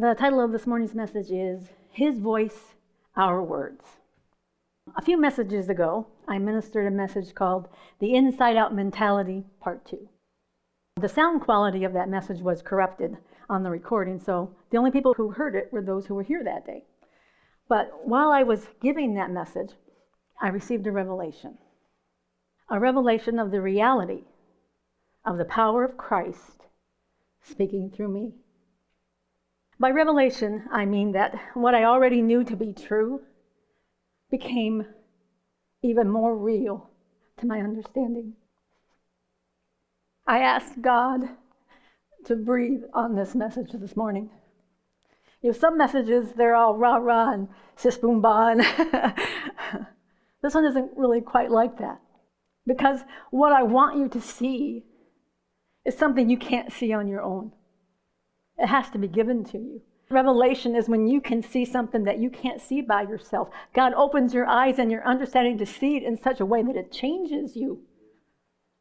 [0.00, 2.74] The title of this morning's message is His Voice,
[3.16, 3.84] Our Words.
[4.96, 7.66] A few messages ago, I ministered a message called
[7.98, 10.08] The Inside Out Mentality, Part 2.
[11.00, 13.16] The sound quality of that message was corrupted
[13.50, 16.44] on the recording, so the only people who heard it were those who were here
[16.44, 16.84] that day.
[17.68, 19.72] But while I was giving that message,
[20.40, 21.58] I received a revelation
[22.70, 24.26] a revelation of the reality
[25.24, 26.66] of the power of Christ
[27.42, 28.34] speaking through me.
[29.80, 33.20] By revelation, I mean that what I already knew to be true
[34.30, 34.84] became
[35.82, 36.90] even more real
[37.38, 38.34] to my understanding.
[40.26, 41.20] I asked God
[42.24, 44.30] to breathe on this message this morning.
[45.42, 48.56] You know, some messages, they're all rah rah and sis boom ba.
[50.42, 52.00] this one isn't really quite like that.
[52.66, 53.00] Because
[53.30, 54.84] what I want you to see
[55.84, 57.52] is something you can't see on your own.
[58.58, 59.82] It has to be given to you.
[60.10, 63.50] Revelation is when you can see something that you can't see by yourself.
[63.74, 66.76] God opens your eyes and your understanding to see it in such a way that
[66.76, 67.82] it changes you.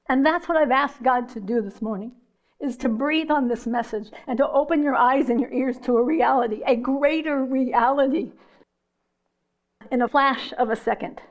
[0.08, 2.14] And that's what I've asked God to do this morning
[2.60, 5.98] is to breathe on this message and to open your eyes and your ears to
[5.98, 8.32] a reality, a greater reality.
[9.92, 11.22] In a flash of a second,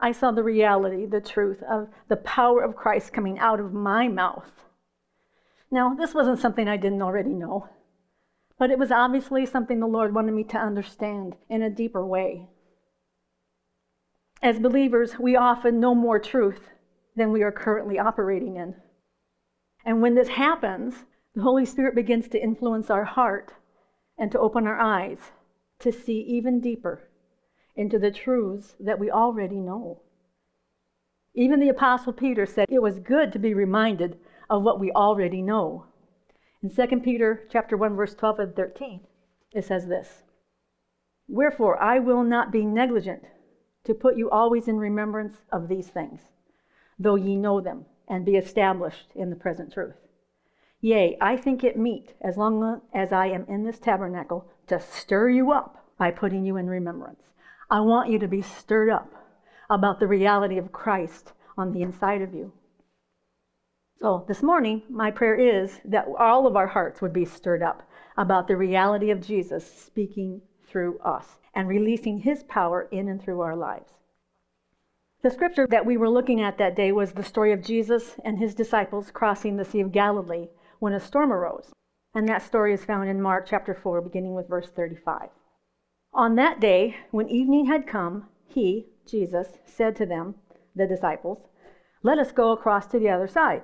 [0.00, 4.06] I saw the reality, the truth of the power of Christ coming out of my
[4.08, 4.67] mouth
[5.70, 7.68] now, this wasn't something I didn't already know,
[8.58, 12.48] but it was obviously something the Lord wanted me to understand in a deeper way.
[14.42, 16.70] As believers, we often know more truth
[17.16, 18.76] than we are currently operating in.
[19.84, 23.52] And when this happens, the Holy Spirit begins to influence our heart
[24.16, 25.18] and to open our eyes
[25.80, 27.08] to see even deeper
[27.76, 30.00] into the truths that we already know.
[31.34, 35.42] Even the Apostle Peter said it was good to be reminded of what we already
[35.42, 35.86] know.
[36.62, 39.00] In 2 Peter chapter 1 verse 12 and 13,
[39.52, 40.22] it says this:
[41.28, 43.24] Wherefore I will not be negligent
[43.84, 46.20] to put you always in remembrance of these things,
[46.98, 49.96] though ye know them, and be established in the present truth.
[50.80, 55.28] Yea, I think it meet, as long as I am in this tabernacle, to stir
[55.28, 57.22] you up by putting you in remembrance.
[57.70, 59.12] I want you to be stirred up
[59.68, 62.52] about the reality of Christ on the inside of you.
[64.00, 67.82] So this morning, my prayer is that all of our hearts would be stirred up
[68.16, 73.40] about the reality of Jesus speaking through us and releasing his power in and through
[73.40, 73.94] our lives.
[75.22, 78.38] The scripture that we were looking at that day was the story of Jesus and
[78.38, 80.46] his disciples crossing the Sea of Galilee
[80.78, 81.72] when a storm arose.
[82.14, 85.30] And that story is found in Mark chapter 4, beginning with verse 35.
[86.14, 90.36] On that day, when evening had come, he, Jesus, said to them,
[90.76, 91.48] the disciples,
[92.04, 93.62] Let us go across to the other side.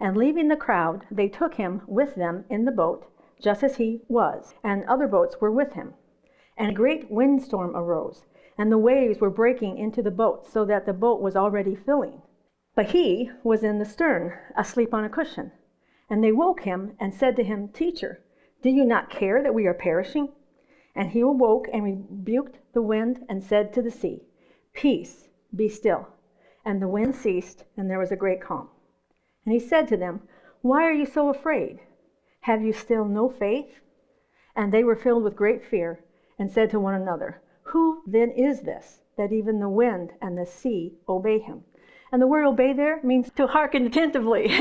[0.00, 3.06] And leaving the crowd, they took him with them in the boat,
[3.40, 5.94] just as he was, and other boats were with him.
[6.56, 8.26] And a great windstorm arose,
[8.58, 12.22] and the waves were breaking into the boat, so that the boat was already filling.
[12.74, 15.52] But he was in the stern, asleep on a cushion.
[16.10, 18.20] And they woke him and said to him, Teacher,
[18.62, 20.32] do you not care that we are perishing?
[20.94, 24.22] And he awoke and rebuked the wind and said to the sea,
[24.72, 26.08] Peace, be still.
[26.64, 28.68] And the wind ceased, and there was a great calm.
[29.44, 30.22] And he said to them,
[30.62, 31.80] Why are you so afraid?
[32.40, 33.80] Have you still no faith?
[34.56, 36.00] And they were filled with great fear
[36.38, 40.46] and said to one another, Who then is this that even the wind and the
[40.46, 41.64] sea obey him?
[42.12, 44.46] And the word obey there means to hearken attentively.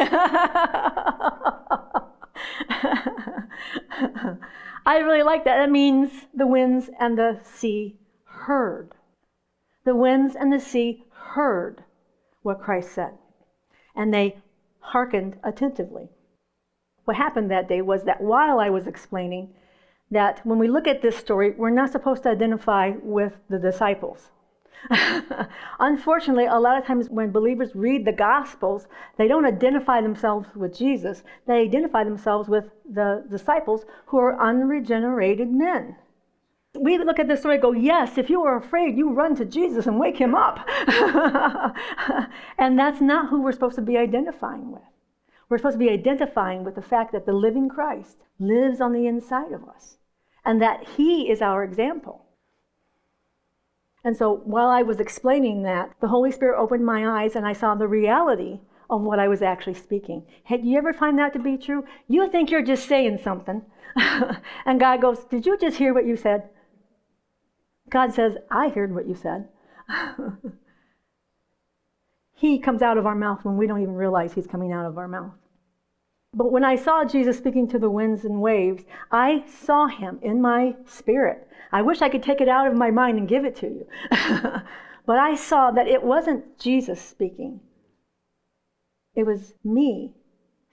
[4.86, 5.58] I really like that.
[5.58, 8.96] That means the winds and the sea heard.
[9.86, 11.84] The winds and the sea heard
[12.42, 13.14] what Christ said.
[13.96, 14.38] And they
[14.84, 16.10] hearkened attentively.
[17.06, 19.54] What happened that day was that while I was explaining
[20.12, 24.32] that when we look at this story, we're not supposed to identify with the disciples.
[25.80, 30.78] Unfortunately, a lot of times when believers read the Gospels, they don't identify themselves with
[30.78, 31.24] Jesus.
[31.48, 35.96] They identify themselves with the disciples who are unregenerated men.
[36.76, 39.46] We look at this story and go, Yes, if you are afraid, you run to
[39.46, 40.68] Jesus and wake him up.
[42.58, 44.82] and that's not who we're supposed to be identifying with.
[45.50, 49.06] We're supposed to be identifying with the fact that the living Christ lives on the
[49.06, 49.98] inside of us
[50.44, 52.26] and that he is our example.
[54.04, 57.54] And so while I was explaining that, the Holy Spirit opened my eyes and I
[57.54, 58.60] saw the reality
[58.90, 60.26] of what I was actually speaking.
[60.44, 61.86] Had you ever find that to be true?
[62.08, 63.62] You think you're just saying something,
[63.96, 66.50] and God goes, Did you just hear what you said?
[67.94, 69.50] God says, I heard what you said.
[72.34, 74.98] he comes out of our mouth when we don't even realize he's coming out of
[74.98, 75.36] our mouth.
[76.34, 80.42] But when I saw Jesus speaking to the winds and waves, I saw him in
[80.42, 81.48] my spirit.
[81.72, 83.88] I wish I could take it out of my mind and give it to you.
[85.06, 87.60] but I saw that it wasn't Jesus speaking,
[89.14, 90.16] it was me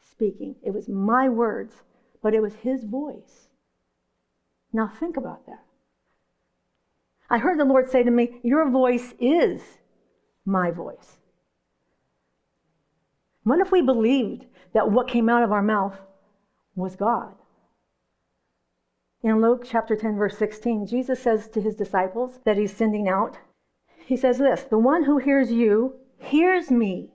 [0.01, 0.55] speaking.
[0.63, 1.83] It was my words,
[2.23, 3.49] but it was his voice.
[4.73, 5.65] Now think about that.
[7.31, 9.63] I heard the Lord say to me, Your voice is
[10.45, 11.19] my voice.
[13.45, 15.97] What if we believed that what came out of our mouth
[16.75, 17.35] was God?
[19.23, 23.39] In Luke chapter 10, verse 16, Jesus says to his disciples that he's sending out,
[24.07, 27.11] He says this The one who hears you hears me.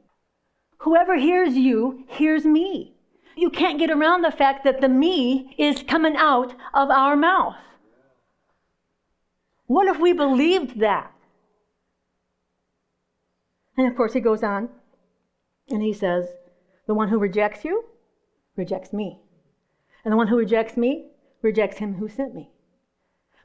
[0.80, 2.96] Whoever hears you hears me.
[3.36, 7.56] You can't get around the fact that the me is coming out of our mouth.
[9.68, 11.12] What if we believed that?
[13.78, 14.70] And of course, he goes on
[15.70, 16.28] and he says,
[16.88, 17.86] The one who rejects you
[18.56, 19.20] rejects me.
[20.04, 21.10] And the one who rejects me
[21.42, 22.52] rejects him who sent me.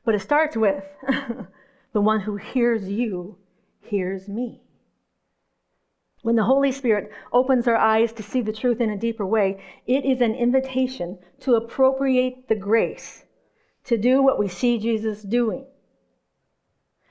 [0.05, 0.85] But it starts with,
[1.93, 3.39] The one who hears you
[3.81, 4.63] hears me.
[6.23, 9.63] When the Holy Spirit opens our eyes to see the truth in a deeper way,
[9.87, 13.25] it is an invitation to appropriate the grace
[13.85, 15.67] to do what we see Jesus doing.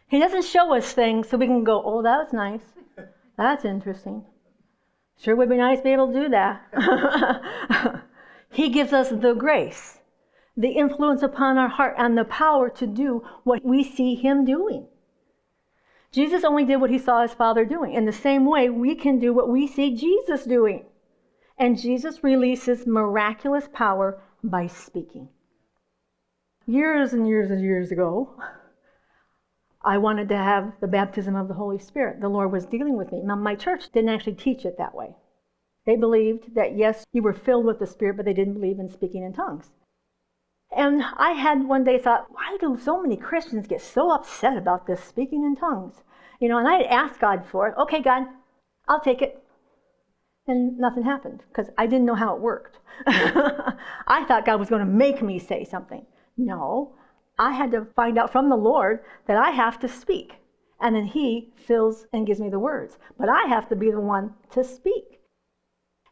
[0.09, 2.63] He doesn't show us things so we can go, oh, that was nice.
[3.37, 4.25] That's interesting.
[5.17, 8.03] Sure would be nice to be able to do that.
[8.51, 9.99] he gives us the grace,
[10.57, 14.87] the influence upon our heart, and the power to do what we see Him doing.
[16.11, 17.93] Jesus only did what he saw his Father doing.
[17.93, 20.85] In the same way, we can do what we see Jesus doing.
[21.57, 25.29] And Jesus releases miraculous power by speaking.
[26.65, 28.41] Years and years and years ago,
[29.81, 32.19] I wanted to have the baptism of the Holy Spirit.
[32.19, 33.21] The Lord was dealing with me.
[33.23, 35.15] Now, my church didn't actually teach it that way.
[35.85, 38.89] They believed that, yes, you were filled with the Spirit, but they didn't believe in
[38.89, 39.71] speaking in tongues.
[40.75, 44.85] And I had one day thought, why do so many Christians get so upset about
[44.85, 46.03] this speaking in tongues?
[46.39, 47.75] You know, and I had asked God for it.
[47.77, 48.27] Okay, God,
[48.87, 49.43] I'll take it.
[50.45, 52.79] And nothing happened because I didn't know how it worked.
[53.07, 56.05] I thought God was going to make me say something.
[56.37, 56.95] No,
[57.39, 60.35] I had to find out from the Lord that I have to speak.
[60.79, 62.97] And then He fills and gives me the words.
[63.17, 65.19] But I have to be the one to speak.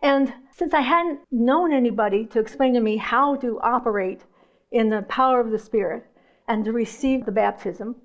[0.01, 4.23] And since I hadn't known anybody to explain to me how to operate
[4.71, 6.05] in the power of the Spirit
[6.47, 7.95] and to receive the baptism,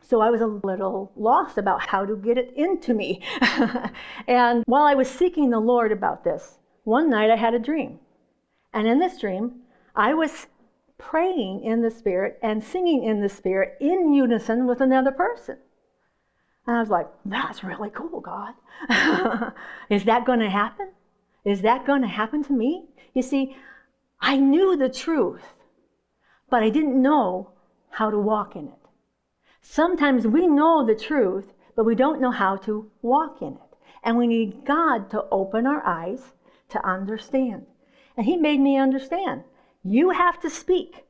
[0.00, 3.20] so I was a little lost about how to get it into me.
[4.26, 7.98] and while I was seeking the Lord about this, one night I had a dream.
[8.72, 9.60] And in this dream,
[9.94, 10.46] I was
[10.98, 15.56] praying in the Spirit and singing in the Spirit in unison with another person.
[16.66, 18.54] And I was like, that's really cool, God.
[19.90, 20.90] Is that going to happen?
[21.44, 22.84] Is that going to happen to me?
[23.14, 23.56] You see,
[24.20, 25.44] I knew the truth,
[26.50, 27.52] but I didn't know
[27.90, 28.74] how to walk in it.
[29.62, 33.76] Sometimes we know the truth, but we don't know how to walk in it.
[34.02, 36.32] And we need God to open our eyes
[36.70, 37.66] to understand.
[38.16, 39.44] And He made me understand.
[39.84, 41.04] You have to speak.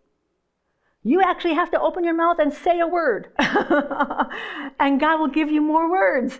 [1.02, 3.28] You actually have to open your mouth and say a word.
[3.38, 6.38] and God will give you more words.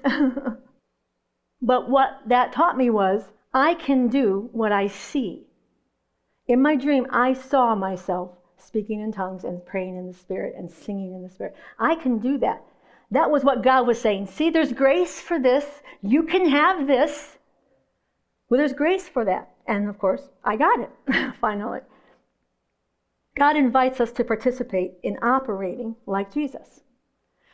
[1.62, 3.22] but what that taught me was
[3.54, 5.46] I can do what I see.
[6.46, 10.70] In my dream, I saw myself speaking in tongues and praying in the Spirit and
[10.70, 11.54] singing in the Spirit.
[11.78, 12.62] I can do that.
[13.10, 14.26] That was what God was saying.
[14.26, 15.64] See, there's grace for this.
[16.02, 17.38] You can have this.
[18.48, 19.50] Well, there's grace for that.
[19.66, 21.80] And of course, I got it finally.
[23.38, 26.80] God invites us to participate in operating like Jesus.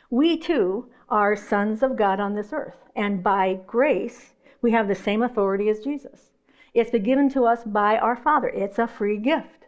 [0.09, 4.95] We too are sons of God on this earth, and by grace, we have the
[4.95, 6.31] same authority as Jesus.
[6.73, 9.67] It's been given to us by our Father, it's a free gift.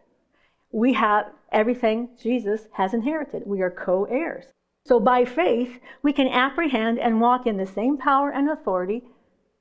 [0.71, 4.45] We have everything Jesus has inherited, we are co heirs.
[4.87, 9.03] So by faith, we can apprehend and walk in the same power and authority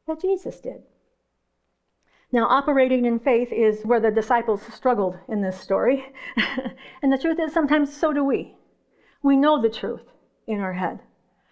[0.07, 0.85] that Jesus did.
[2.33, 6.12] Now, operating in faith is where the disciples struggled in this story.
[7.02, 8.56] and the truth is, sometimes so do we.
[9.23, 10.02] We know the truth
[10.47, 11.00] in our head.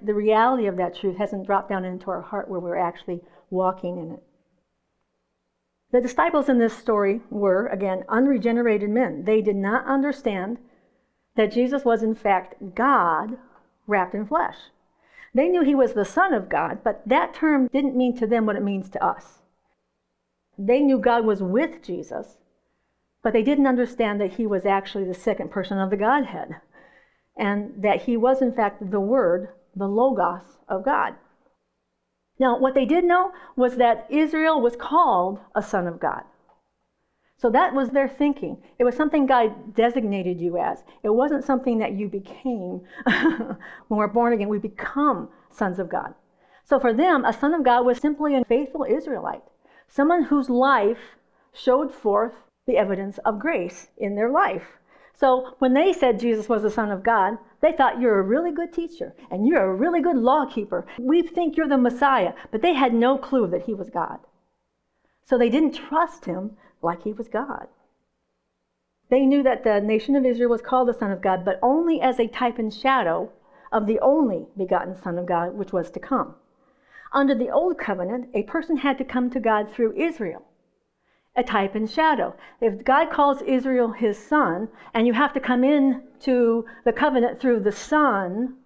[0.02, 3.98] The reality of that truth hasn't dropped down into our heart where we're actually walking
[3.98, 4.22] in it.
[5.92, 9.24] The disciples in this story were, again, unregenerated men.
[9.24, 10.58] They did not understand
[11.36, 13.38] that Jesus was, in fact, God
[13.86, 14.56] wrapped in flesh.
[15.32, 18.44] They knew he was the Son of God, but that term didn't mean to them
[18.44, 19.43] what it means to us.
[20.58, 22.38] They knew God was with Jesus,
[23.22, 26.56] but they didn't understand that he was actually the second person of the Godhead,
[27.36, 31.14] and that he was, in fact, the Word, the Logos of God.
[32.38, 36.22] Now, what they did know was that Israel was called a son of God.
[37.36, 38.62] So that was their thinking.
[38.78, 40.82] It was something God designated you as.
[41.02, 42.82] It wasn't something that you became.
[43.04, 43.58] when
[43.88, 46.14] we're born again, we become sons of God.
[46.64, 49.42] So for them, a son of God was simply a faithful Israelite,
[49.88, 51.16] someone whose life
[51.52, 52.34] showed forth
[52.66, 54.78] the evidence of grace in their life.
[55.14, 58.50] So when they said Jesus was the Son of God, they thought you're a really
[58.50, 60.86] good teacher and you're a really good lawkeeper.
[60.98, 64.18] We think you're the Messiah, but they had no clue that he was God.
[65.24, 67.68] So they didn't trust him like he was God.
[69.08, 72.00] They knew that the nation of Israel was called the Son of God, but only
[72.00, 73.30] as a type and shadow
[73.70, 76.34] of the only begotten Son of God, which was to come.
[77.14, 80.42] Under the Old Covenant, a person had to come to God through Israel,
[81.36, 82.34] a type and shadow.
[82.60, 87.40] If God calls Israel his son, and you have to come in to the covenant
[87.40, 88.56] through the Son,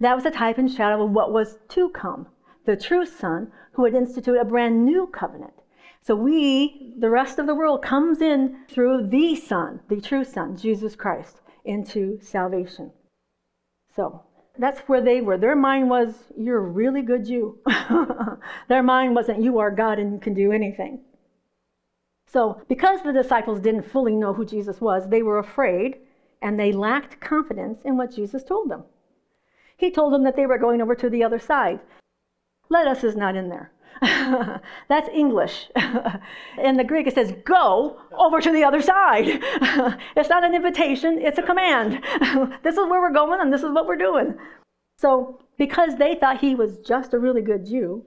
[0.00, 2.28] that was a type and shadow of what was to come,
[2.64, 5.52] the true Son who would institute a brand new covenant.
[6.00, 10.56] So we, the rest of the world, comes in through the Son, the true Son,
[10.56, 12.90] Jesus Christ, into salvation.
[13.94, 14.22] So
[14.58, 15.38] that's where they were.
[15.38, 17.58] Their mind was, you're a really good Jew.
[18.68, 21.00] Their mind wasn't, you are God and you can do anything.
[22.26, 25.96] So, because the disciples didn't fully know who Jesus was, they were afraid
[26.42, 28.84] and they lacked confidence in what Jesus told them.
[29.76, 31.80] He told them that they were going over to the other side.
[32.68, 33.72] Let us is not in there.
[34.88, 35.70] That's English.
[36.58, 39.26] in the Greek, it says, go over to the other side.
[40.16, 42.02] it's not an invitation, it's a command.
[42.62, 44.34] this is where we're going and this is what we're doing.
[44.96, 48.04] So, because they thought he was just a really good Jew,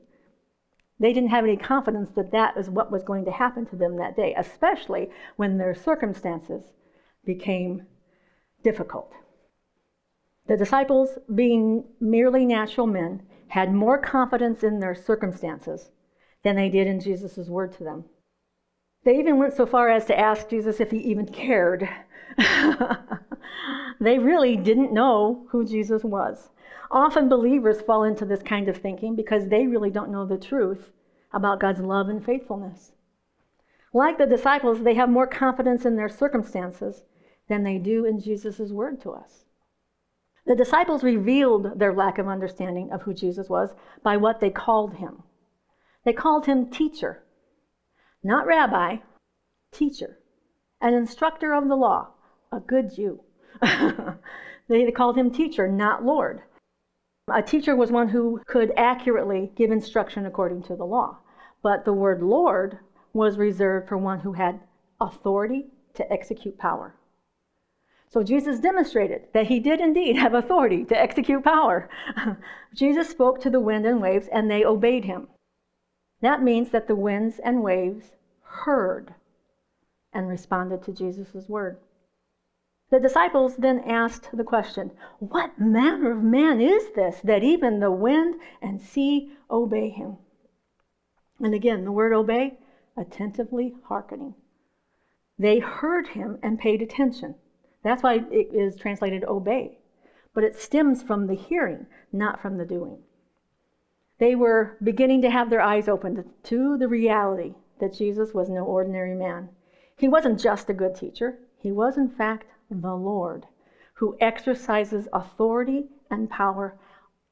[1.00, 3.98] they didn't have any confidence that that is what was going to happen to them
[3.98, 6.64] that day, especially when their circumstances
[7.26, 7.86] became
[8.64, 9.12] difficult.
[10.48, 13.24] The disciples, being merely natural men,
[13.54, 15.92] had more confidence in their circumstances
[16.42, 18.04] than they did in Jesus' word to them.
[19.04, 21.88] They even went so far as to ask Jesus if he even cared.
[24.00, 26.50] they really didn't know who Jesus was.
[26.90, 30.90] Often believers fall into this kind of thinking because they really don't know the truth
[31.32, 32.94] about God's love and faithfulness.
[33.94, 37.04] Like the disciples, they have more confidence in their circumstances
[37.50, 39.46] than they do in Jesus' word to us.
[40.46, 44.96] The disciples revealed their lack of understanding of who Jesus was by what they called
[44.96, 45.24] him.
[46.04, 47.24] They called him teacher,
[48.22, 48.98] not rabbi,
[49.72, 50.20] teacher,
[50.82, 52.10] an instructor of the law,
[52.52, 53.22] a good Jew.
[54.68, 56.44] they called him teacher, not Lord.
[57.32, 61.20] A teacher was one who could accurately give instruction according to the law.
[61.62, 62.80] But the word Lord
[63.14, 64.60] was reserved for one who had
[65.00, 66.96] authority to execute power.
[68.14, 71.90] So Jesus demonstrated that he did indeed have authority to execute power.
[72.76, 75.30] Jesus spoke to the wind and waves, and they obeyed him.
[76.22, 78.12] That means that the winds and waves
[78.44, 79.16] heard
[80.14, 81.80] and responded to Jesus' word.
[82.92, 87.90] The disciples then asked the question, What manner of man is this that even the
[87.90, 90.18] wind and sea obey him?
[91.40, 92.60] And again, the word obey,
[92.96, 94.36] attentively hearkening.
[95.40, 97.34] They heard him and paid attention.
[97.84, 99.78] That's why it is translated obey.
[100.34, 103.00] But it stems from the hearing, not from the doing.
[104.20, 108.64] They were beginning to have their eyes opened to the reality that Jesus was no
[108.64, 109.50] ordinary man.
[109.98, 113.46] He wasn't just a good teacher, he was, in fact, the Lord,
[113.96, 116.78] who exercises authority and power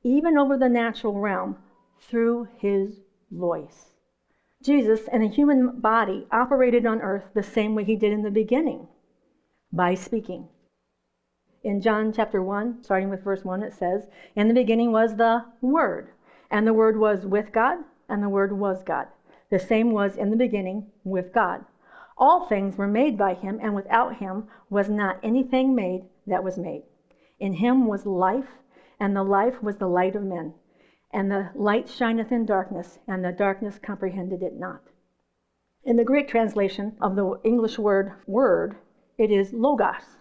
[0.03, 1.57] even over the natural realm
[1.99, 2.99] through his
[3.31, 3.91] voice.
[4.61, 8.31] Jesus, in a human body, operated on earth the same way he did in the
[8.31, 8.87] beginning
[9.71, 10.47] by speaking.
[11.63, 15.45] In John chapter 1, starting with verse 1, it says, In the beginning was the
[15.61, 16.09] Word,
[16.49, 19.07] and the Word was with God, and the Word was God.
[19.49, 21.65] The same was in the beginning with God.
[22.17, 26.57] All things were made by him, and without him was not anything made that was
[26.57, 26.83] made.
[27.39, 28.59] In him was life,
[28.99, 30.53] and the life was the light of men.
[31.11, 34.81] And the light shineth in darkness, and the darkness comprehended it not.
[35.83, 38.77] In the Greek translation of the English word word,
[39.21, 40.17] it is logos.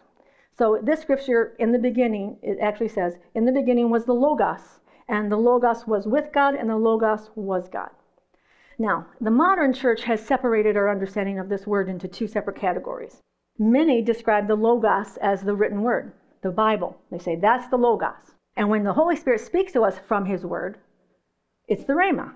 [0.58, 4.80] So this scripture in the beginning, it actually says, in the beginning was the logos,
[5.08, 7.88] and the logos was with God, and the logos was God.
[8.78, 13.22] Now, the modern church has separated our understanding of this word into two separate categories.
[13.58, 17.00] Many describe the logos as the written word, the Bible.
[17.10, 18.34] They say that's the logos.
[18.54, 20.76] And when the Holy Spirit speaks to us from his word,
[21.68, 22.34] it's the rhema.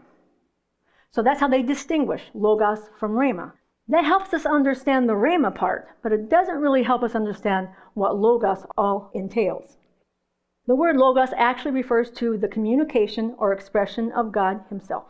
[1.11, 3.53] So that's how they distinguish logos from rhema.
[3.89, 8.17] That helps us understand the Rhema part, but it doesn't really help us understand what
[8.19, 9.77] Logos all entails.
[10.67, 15.05] The word Logos actually refers to the communication or expression of God Himself.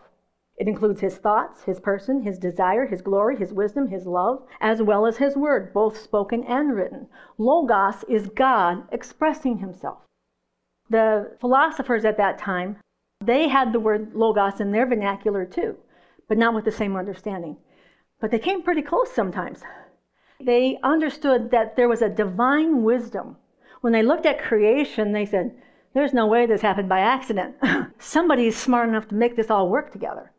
[0.57, 4.81] It includes his thoughts, his person, his desire, his glory, his wisdom, his love, as
[4.83, 7.09] well as his word, both spoken and written.
[7.39, 9.99] Logos is God expressing himself.
[10.91, 12.77] The philosophers at that time,
[13.21, 15.77] they had the word logos in their vernacular too,
[16.29, 17.57] but not with the same understanding.
[18.21, 19.63] But they came pretty close sometimes.
[20.41, 23.37] They understood that there was a divine wisdom.
[23.81, 25.55] When they looked at creation, they said,
[25.93, 27.57] There's no way this happened by accident.
[27.99, 30.33] Somebody is smart enough to make this all work together.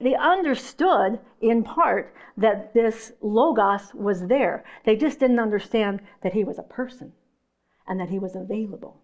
[0.00, 4.64] They understood in part that this Logos was there.
[4.84, 7.12] They just didn't understand that he was a person
[7.86, 9.00] and that he was available.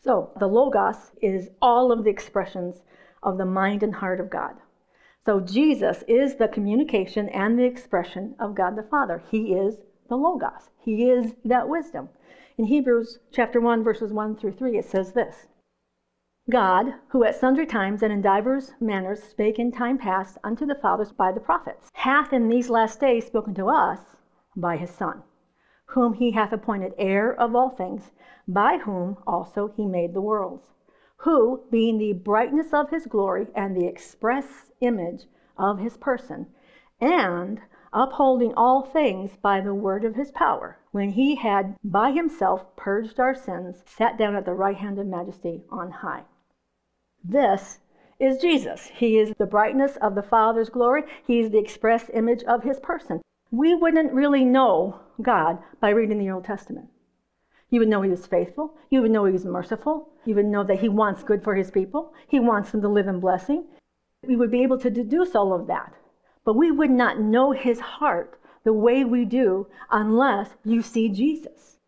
[0.00, 2.82] So, the Logos is all of the expressions
[3.22, 4.56] of the mind and heart of God.
[5.24, 9.22] So, Jesus is the communication and the expression of God the Father.
[9.30, 12.08] He is the Logos, He is that wisdom.
[12.58, 15.46] In Hebrews chapter 1, verses 1 through 3, it says this
[16.50, 20.74] God, who at sundry times and in divers manners spake in time past unto the
[20.74, 24.16] fathers by the prophets, hath in these last days spoken to us
[24.56, 25.22] by his Son,
[25.86, 28.10] whom he hath appointed heir of all things,
[28.48, 30.74] by whom also he made the worlds,
[31.22, 35.24] who, being the brightness of his glory and the express image
[35.56, 36.46] of his person,
[37.00, 37.60] and
[37.92, 43.20] upholding all things by the word of his power, when he had by himself purged
[43.20, 46.22] our sins, sat down at the right hand of majesty on high.
[47.22, 47.78] This
[48.18, 48.90] is Jesus.
[48.94, 51.02] He is the brightness of the Father's glory.
[51.26, 53.20] He is the express image of his person.
[53.50, 56.88] We wouldn't really know God by reading the Old Testament.
[57.72, 58.74] You would know he was faithful.
[58.90, 60.10] You would know he was merciful.
[60.26, 62.12] You would know that he wants good for his people.
[62.28, 63.64] He wants them to live in blessing.
[64.28, 65.94] We would be able to deduce all of that.
[66.44, 71.78] But we would not know his heart the way we do unless you see Jesus.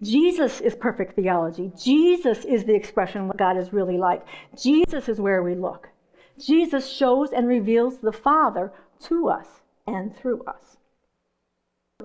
[0.00, 1.72] Jesus is perfect theology.
[1.76, 4.24] Jesus is the expression of what God is really like.
[4.56, 5.88] Jesus is where we look.
[6.38, 9.46] Jesus shows and reveals the Father to us
[9.88, 10.76] and through us.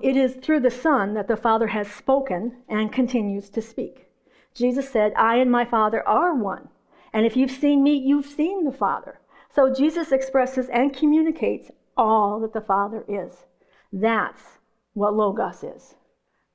[0.02, 4.06] It is through the Son that the Father has spoken and continues to speak.
[4.54, 6.68] Jesus said, I and my Father are one.
[7.12, 9.20] And if you've seen me, you've seen the Father.
[9.54, 13.46] So Jesus expresses and communicates all that the Father is.
[13.92, 14.58] That's
[14.94, 15.94] what Logos is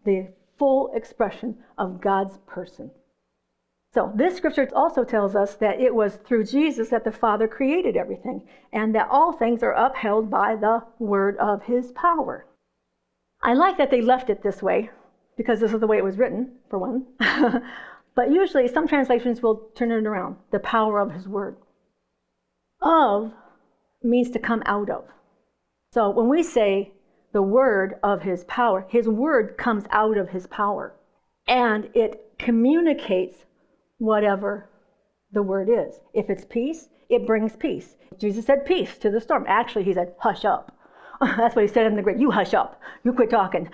[0.04, 0.28] the
[0.58, 2.92] full expression of God's person.
[3.94, 7.98] So, this scripture also tells us that it was through Jesus that the Father created
[7.98, 12.46] everything, and that all things are upheld by the word of his power.
[13.44, 14.90] I like that they left it this way,
[15.38, 17.06] because this is the way it was written, for one.
[18.16, 21.58] but usually, some translations will turn it around the power of his word.
[22.82, 23.32] Of
[24.04, 25.06] means to come out of.
[25.94, 26.94] So, when we say
[27.32, 28.86] the word of his power.
[28.90, 30.94] His word comes out of his power
[31.48, 33.46] and it communicates
[33.98, 34.70] whatever
[35.32, 36.02] the word is.
[36.14, 37.96] If it's peace, it brings peace.
[38.18, 39.46] Jesus said peace to the storm.
[39.48, 40.78] Actually, he said, hush up.
[41.38, 42.20] That's what he said in the Greek.
[42.20, 42.82] You hush up.
[43.04, 43.70] You quit talking.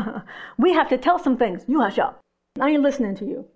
[0.58, 1.64] we have to tell some things.
[1.68, 2.20] You hush up.
[2.58, 3.46] I ain't listening to you.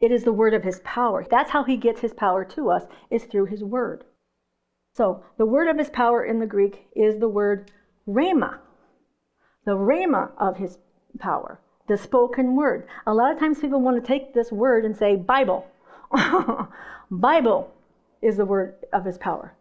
[0.00, 1.26] It is the word of his power.
[1.30, 4.04] That's how he gets his power to us, is through his word.
[4.94, 7.70] So the word of his power in the Greek is the word
[8.08, 8.58] rhema,
[9.66, 10.78] the rhema of his
[11.18, 12.86] power, the spoken word.
[13.06, 15.66] A lot of times people want to take this word and say Bible.
[17.10, 17.74] Bible
[18.22, 19.54] is the word of his power.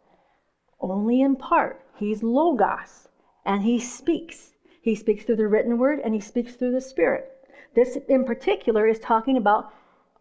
[0.79, 1.84] Only in part.
[1.95, 3.07] He's Logos,
[3.45, 4.53] and he speaks.
[4.81, 7.31] He speaks through the written word and he speaks through the Spirit.
[7.73, 9.73] This, in particular, is talking about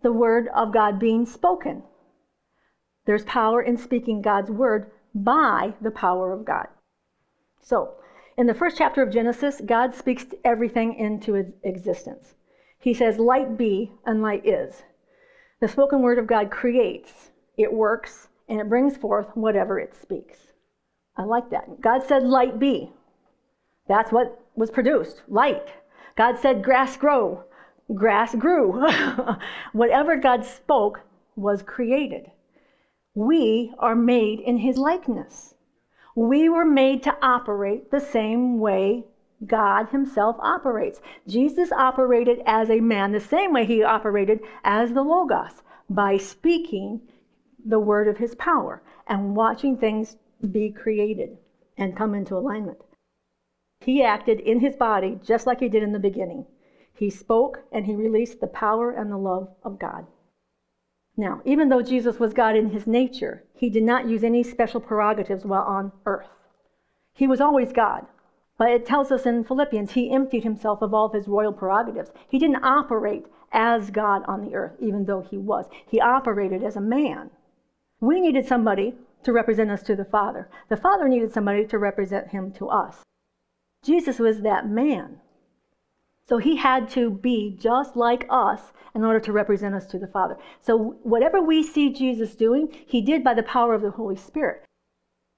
[0.02, 1.82] the word of God being spoken.
[3.04, 6.68] There's power in speaking God's word by the power of God.
[7.60, 7.94] So,
[8.36, 12.34] in the first chapter of Genesis, God speaks everything into existence.
[12.78, 14.82] He says, Light be, and light is.
[15.60, 20.53] The spoken word of God creates, it works, and it brings forth whatever it speaks.
[21.16, 21.80] I like that.
[21.80, 22.92] God said, Light be.
[23.88, 25.68] That's what was produced light.
[26.16, 27.44] God said, Grass grow.
[27.94, 28.86] Grass grew.
[29.72, 31.00] whatever God spoke
[31.36, 32.30] was created.
[33.14, 35.54] We are made in his likeness.
[36.16, 39.04] We were made to operate the same way
[39.46, 41.00] God Himself operates.
[41.26, 47.00] Jesus operated as a man the same way He operated as the Logos, by speaking
[47.64, 50.16] the word of His power and watching things
[50.50, 51.38] be created
[51.76, 52.78] and come into alignment.
[53.80, 56.46] He acted in His body just like He did in the beginning.
[56.94, 60.06] He spoke and He released the power and the love of God.
[61.16, 64.80] Now, even though Jesus was God in his nature, he did not use any special
[64.80, 66.28] prerogatives while on earth.
[67.14, 68.06] He was always God.
[68.58, 72.10] But it tells us in Philippians, he emptied himself of all of his royal prerogatives.
[72.28, 75.66] He didn't operate as God on the earth, even though he was.
[75.86, 77.30] He operated as a man.
[78.00, 78.94] We needed somebody
[79.24, 80.48] to represent us to the Father.
[80.68, 83.02] The Father needed somebody to represent him to us.
[83.82, 85.20] Jesus was that man.
[86.26, 90.06] So he had to be just like us in order to represent us to the
[90.06, 90.38] Father.
[90.60, 94.64] So whatever we see Jesus doing, he did by the power of the Holy Spirit.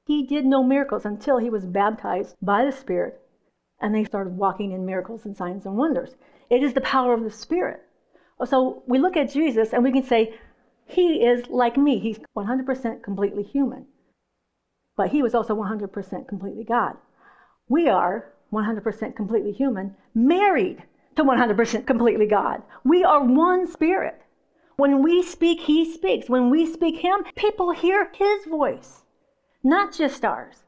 [0.07, 3.21] He did no miracles until he was baptized by the Spirit
[3.81, 6.17] and they started walking in miracles and signs and wonders.
[6.49, 7.83] It is the power of the Spirit.
[8.45, 10.35] So we look at Jesus and we can say,
[10.87, 11.99] He is like me.
[11.99, 13.87] He's 100% completely human.
[14.97, 16.97] But He was also 100% completely God.
[17.69, 20.85] We are 100% completely human, married
[21.17, 22.63] to 100% completely God.
[22.85, 24.23] We are one spirit.
[24.77, 26.29] When we speak, He speaks.
[26.29, 29.03] When we speak Him, people hear His voice,
[29.65, 30.66] not just ours.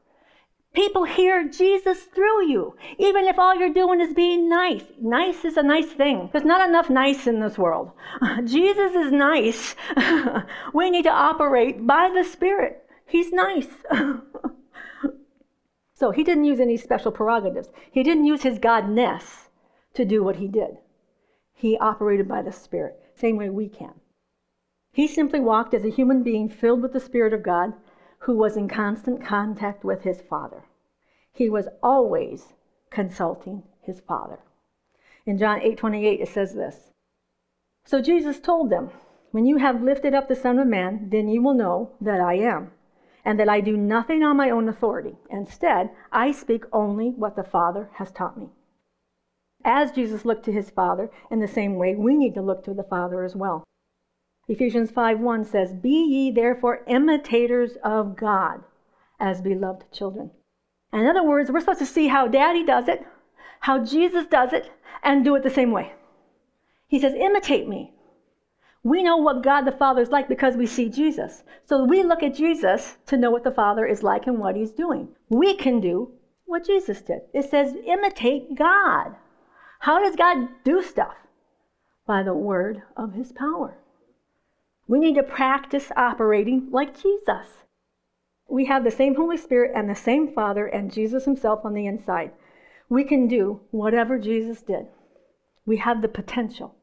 [0.73, 4.83] People hear Jesus through you, even if all you're doing is being nice.
[5.01, 6.29] Nice is a nice thing.
[6.31, 7.91] There's not enough nice in this world.
[8.45, 9.75] Jesus is nice.
[10.73, 12.83] we need to operate by the Spirit.
[13.07, 13.67] He's nice.
[15.95, 17.69] so he didn't use any special prerogatives.
[17.91, 19.47] He didn't use his godness
[19.95, 20.77] to do what he did.
[21.55, 23.95] He operated by the Spirit, same way we can.
[24.91, 27.73] He simply walked as a human being filled with the Spirit of God
[28.19, 30.63] who was in constant contact with his Father.
[31.31, 32.53] He was always
[32.89, 34.39] consulting his Father.
[35.25, 36.91] In John 8:28 it says this.
[37.85, 38.91] So Jesus told them,
[39.31, 42.33] "When you have lifted up the Son of Man, then you will know that I
[42.35, 42.71] am,
[43.23, 45.17] and that I do nothing on my own authority.
[45.29, 48.49] Instead, I speak only what the Father has taught me."
[49.63, 52.73] As Jesus looked to his Father, in the same way we need to look to
[52.73, 53.63] the Father as well.
[54.49, 58.63] Ephesians 5:1 says, "Be ye therefore imitators of God
[59.19, 60.31] as beloved children."
[60.91, 63.05] In other words, we're supposed to see how Daddy does it,
[63.59, 64.71] how Jesus does it,
[65.03, 65.93] and do it the same way.
[66.87, 67.93] He says, "Imitate me."
[68.83, 71.43] We know what God the Father is like because we see Jesus.
[71.65, 74.71] So we look at Jesus to know what the Father is like and what he's
[74.71, 75.09] doing.
[75.29, 76.13] We can do
[76.45, 77.21] what Jesus did.
[77.33, 79.15] It says, imitate God.
[79.81, 81.27] How does God do stuff?
[82.07, 83.77] By the word of his power.
[84.89, 87.63] We need to practice operating like Jesus.
[88.49, 91.85] We have the same Holy Spirit and the same Father and Jesus Himself on the
[91.85, 92.31] inside.
[92.89, 94.87] We can do whatever Jesus did.
[95.63, 96.73] We have the potential.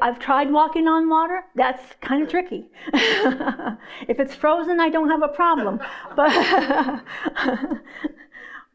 [0.00, 1.42] I've tried walking on water.
[1.56, 2.68] That's kind of tricky.
[2.94, 5.80] if it's frozen, I don't have a problem.
[6.14, 7.02] But,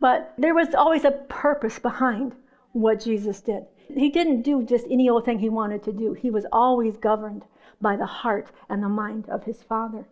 [0.01, 2.33] but there was always a purpose behind
[2.73, 3.63] what Jesus did.
[3.87, 7.45] He didn't do just any old thing he wanted to do, he was always governed
[7.83, 10.07] by the heart and the mind of his Father.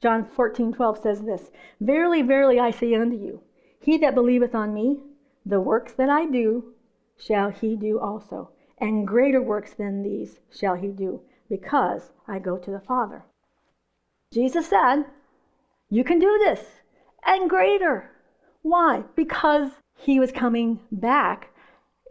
[0.00, 3.40] John 14, 12 says this Verily, verily, I say unto you,
[3.80, 5.00] he that believeth on me,
[5.44, 6.74] the works that I do,
[7.18, 12.58] shall he do also, and greater works than these shall he do, because I go
[12.58, 13.24] to the Father.
[14.32, 15.04] Jesus said,
[15.88, 16.82] You can do this,
[17.24, 18.10] and greater.
[18.62, 19.04] Why?
[19.14, 21.50] Because he was coming back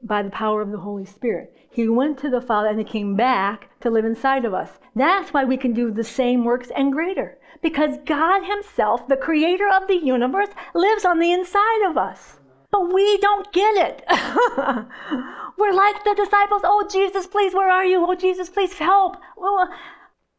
[0.05, 1.53] by the power of the Holy Spirit.
[1.69, 4.69] He went to the Father and he came back to live inside of us.
[4.95, 7.37] That's why we can do the same works and greater.
[7.61, 12.39] Because God Himself, the creator of the universe, lives on the inside of us.
[12.71, 14.03] But we don't get it.
[15.57, 16.61] We're like the disciples.
[16.63, 18.05] Oh, Jesus, please, where are you?
[18.07, 19.17] Oh, Jesus, please help.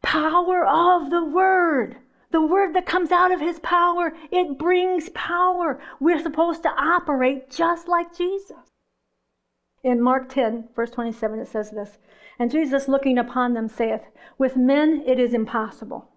[0.01, 1.97] Power of the Word.
[2.29, 5.79] The word that comes out of his power, it brings power.
[6.01, 8.57] We're supposed to operate just like Jesus.
[9.83, 11.97] In Mark 10, verse 27, it says this
[12.39, 14.01] And Jesus, looking upon them, saith,
[14.37, 16.09] With men it is impossible.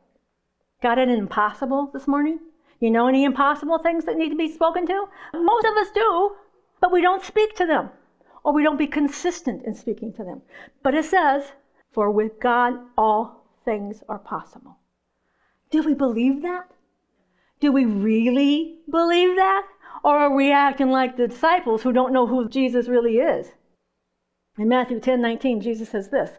[0.83, 2.39] Got it impossible this morning?
[2.81, 5.07] You know any impossible things that need to be spoken to?
[5.35, 6.37] Most of us do,
[6.81, 7.91] but we don't speak to them,
[8.43, 10.41] or we don't be consistent in speaking to them.
[10.83, 11.53] But it says,
[11.93, 14.79] For with God all things are possible.
[15.71, 16.71] Do we believe that?
[17.61, 19.67] Do we really believe that?
[20.03, 23.53] Or are we acting like the disciples who don't know who Jesus really is?
[24.59, 26.39] In Matthew 10 19, Jesus says this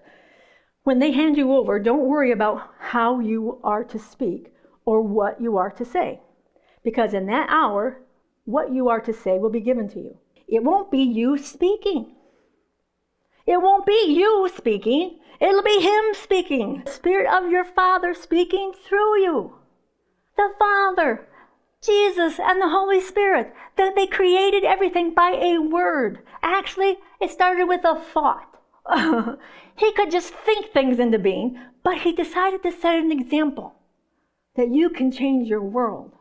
[0.83, 4.53] When they hand you over, don't worry about how you are to speak
[4.85, 6.21] or what you are to say,
[6.83, 8.01] because in that hour,
[8.45, 10.17] what you are to say will be given to you.
[10.47, 12.15] It won't be you speaking.
[13.45, 15.19] It won't be you speaking.
[15.39, 16.83] It'll be Him speaking.
[16.85, 19.55] The Spirit of your Father speaking through you.
[20.37, 21.27] The Father,
[21.83, 23.53] Jesus, and the Holy Spirit.
[23.75, 26.19] That they created everything by a word.
[26.43, 28.59] Actually, it started with a thought.
[29.75, 33.75] he could just think things into being, but he decided to set an example
[34.55, 36.13] that you can change your world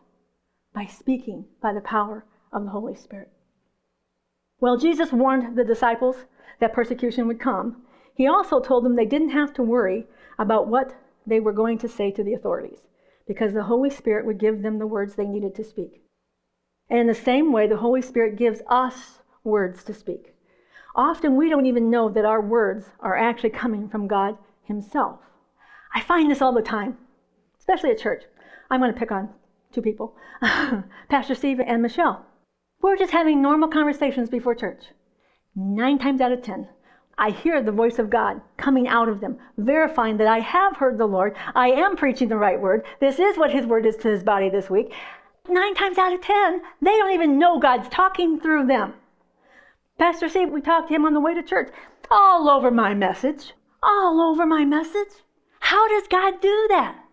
[0.72, 3.30] by speaking by the power of the Holy Spirit.
[4.60, 6.26] Well, Jesus warned the disciples
[6.60, 7.82] that persecution would come.
[8.14, 10.06] He also told them they didn't have to worry
[10.38, 10.94] about what
[11.26, 12.80] they were going to say to the authorities
[13.30, 16.02] because the Holy Spirit would give them the words they needed to speak.
[16.88, 20.34] And in the same way, the Holy Spirit gives us words to speak.
[20.96, 25.20] Often we don't even know that our words are actually coming from God Himself.
[25.94, 26.98] I find this all the time,
[27.56, 28.24] especially at church.
[28.68, 29.28] I'm going to pick on
[29.72, 30.16] two people
[31.08, 32.26] Pastor Steve and Michelle.
[32.82, 34.86] We're just having normal conversations before church.
[35.54, 36.66] Nine times out of ten,
[37.20, 40.96] I hear the voice of God coming out of them, verifying that I have heard
[40.96, 41.36] the Lord.
[41.54, 42.84] I am preaching the right word.
[42.98, 44.92] This is what His word is to His body this week.
[45.46, 48.94] Nine times out of ten, they don't even know God's talking through them.
[49.98, 51.70] Pastor Steve, we talked to him on the way to church.
[52.10, 53.52] All over my message.
[53.82, 55.08] All over my message.
[55.60, 57.04] How does God do that?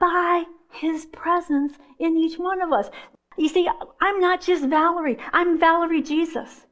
[0.00, 2.88] By His presence in each one of us.
[3.36, 3.68] You see,
[4.00, 6.65] I'm not just Valerie, I'm Valerie Jesus.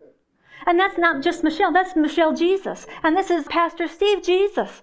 [0.66, 2.86] And that's not just Michelle, that's Michelle Jesus.
[3.02, 4.82] And this is Pastor Steve Jesus.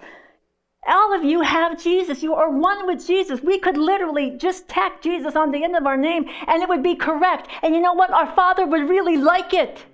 [0.88, 2.23] All of you have Jesus.
[2.23, 3.41] You are one with Jesus.
[3.41, 6.81] We could literally just tack Jesus on the end of our name and it would
[6.81, 7.49] be correct.
[7.62, 8.12] And you know what?
[8.12, 9.86] Our Father would really like it.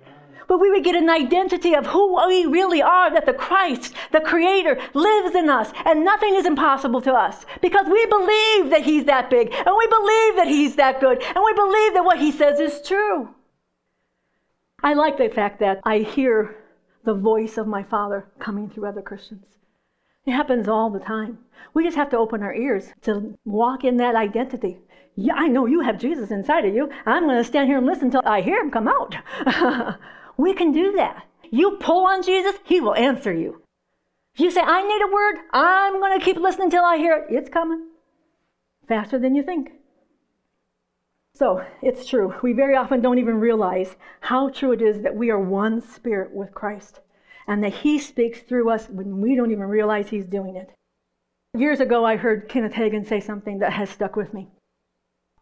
[0.46, 4.20] But we would get an identity of who we really are, that the Christ, the
[4.22, 9.04] Creator, lives in us, and nothing is impossible to us because we believe that He's
[9.04, 12.32] that big, and we believe that He's that good, and we believe that what He
[12.32, 13.28] says is true.
[14.82, 16.56] I like the fact that I hear
[17.04, 19.44] the voice of my Father coming through other Christians.
[20.24, 21.38] It happens all the time.
[21.74, 24.78] We just have to open our ears to walk in that identity.
[25.16, 26.90] Yeah, I know you have Jesus inside of you.
[27.06, 29.16] I'm going to stand here and listen until I hear him come out.
[30.36, 31.24] we can do that.
[31.50, 33.62] You pull on Jesus, he will answer you.
[34.34, 37.16] If you say, I need a word, I'm going to keep listening until I hear
[37.16, 37.88] it, it's coming
[38.86, 39.72] faster than you think.
[41.38, 42.34] So it's true.
[42.42, 46.34] We very often don't even realize how true it is that we are one spirit
[46.34, 46.98] with Christ
[47.46, 50.70] and that He speaks through us when we don't even realize He's doing it.
[51.56, 54.48] Years ago, I heard Kenneth Hagin say something that has stuck with me.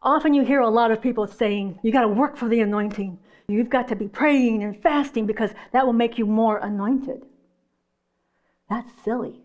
[0.03, 3.19] Often you hear a lot of people saying, you got to work for the anointing.
[3.49, 7.25] You've got to be praying and fasting because that will make you more anointed.
[8.69, 9.41] That's silly.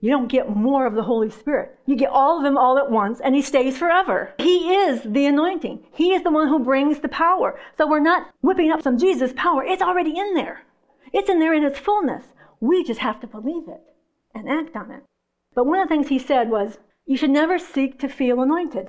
[0.00, 1.78] You don't get more of the Holy Spirit.
[1.84, 4.32] You get all of Him all at once, and He stays forever.
[4.38, 5.84] He is the anointing.
[5.92, 7.60] He is the one who brings the power.
[7.76, 9.62] So we're not whipping up some Jesus power.
[9.62, 10.62] It's already in there.
[11.12, 12.24] It's in there in its fullness.
[12.60, 13.82] We just have to believe it
[14.34, 15.02] and act on it.
[15.54, 18.88] But one of the things He said was, you should never seek to feel anointed.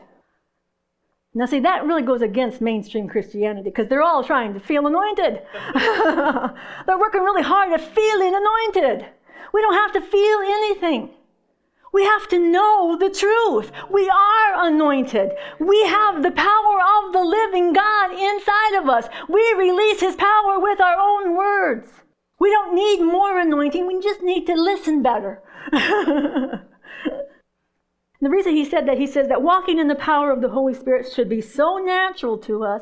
[1.34, 5.42] Now, see, that really goes against mainstream Christianity because they're all trying to feel anointed.
[5.74, 9.06] they're working really hard at feeling anointed.
[9.54, 11.12] We don't have to feel anything.
[11.94, 13.72] We have to know the truth.
[13.90, 15.32] We are anointed.
[15.60, 19.08] We have the power of the living God inside of us.
[19.28, 21.90] We release His power with our own words.
[22.42, 25.44] We don't need more anointing, we just need to listen better.
[25.72, 26.64] the
[28.20, 31.12] reason he said that, he says that walking in the power of the Holy Spirit
[31.14, 32.82] should be so natural to us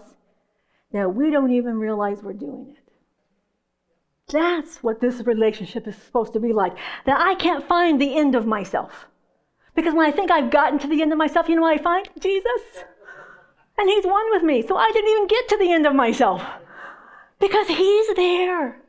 [0.94, 2.79] that we don't even realize we're doing it.
[4.30, 6.76] That's what this relationship is supposed to be like.
[7.06, 9.08] That I can't find the end of myself.
[9.76, 11.84] Because when I think I've gotten to the end of myself, you know what I
[11.84, 12.10] find?
[12.20, 12.86] Jesus.
[13.78, 14.62] And He's one with me.
[14.62, 16.44] So I didn't even get to the end of myself.
[17.40, 18.82] Because He's there.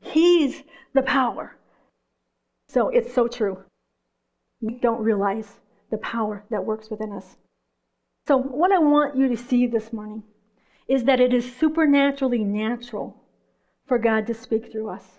[0.00, 0.62] He's
[0.94, 1.56] the power.
[2.68, 3.64] So it's so true.
[4.60, 7.36] We don't realize the power that works within us.
[8.26, 10.22] So, what I want you to see this morning
[10.86, 13.16] is that it is supernaturally natural
[13.88, 15.18] for God to speak through us.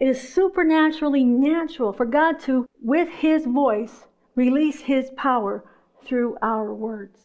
[0.00, 5.62] It is supernaturally natural for God to, with His voice, release His power
[6.04, 7.18] through our words.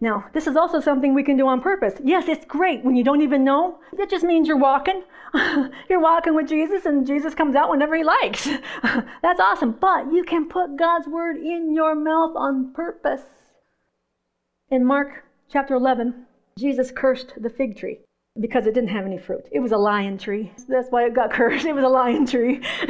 [0.00, 1.94] Now, this is also something we can do on purpose.
[2.02, 3.78] Yes, it's great when you don't even know.
[3.96, 5.02] That just means you're walking.
[5.88, 8.48] you're walking with Jesus and Jesus comes out whenever he likes.
[9.22, 9.72] That's awesome.
[9.80, 13.22] But you can put God's word in your mouth on purpose.
[14.70, 16.26] In Mark chapter 11,
[16.58, 18.00] Jesus cursed the fig tree
[18.40, 19.46] because it didn't have any fruit.
[19.50, 20.52] It was a lion tree.
[20.68, 21.66] That's why it got cursed.
[21.66, 22.60] It was a lion tree.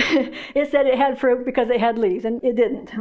[0.55, 2.93] it said it had fruit because it had leaves, and it didn't.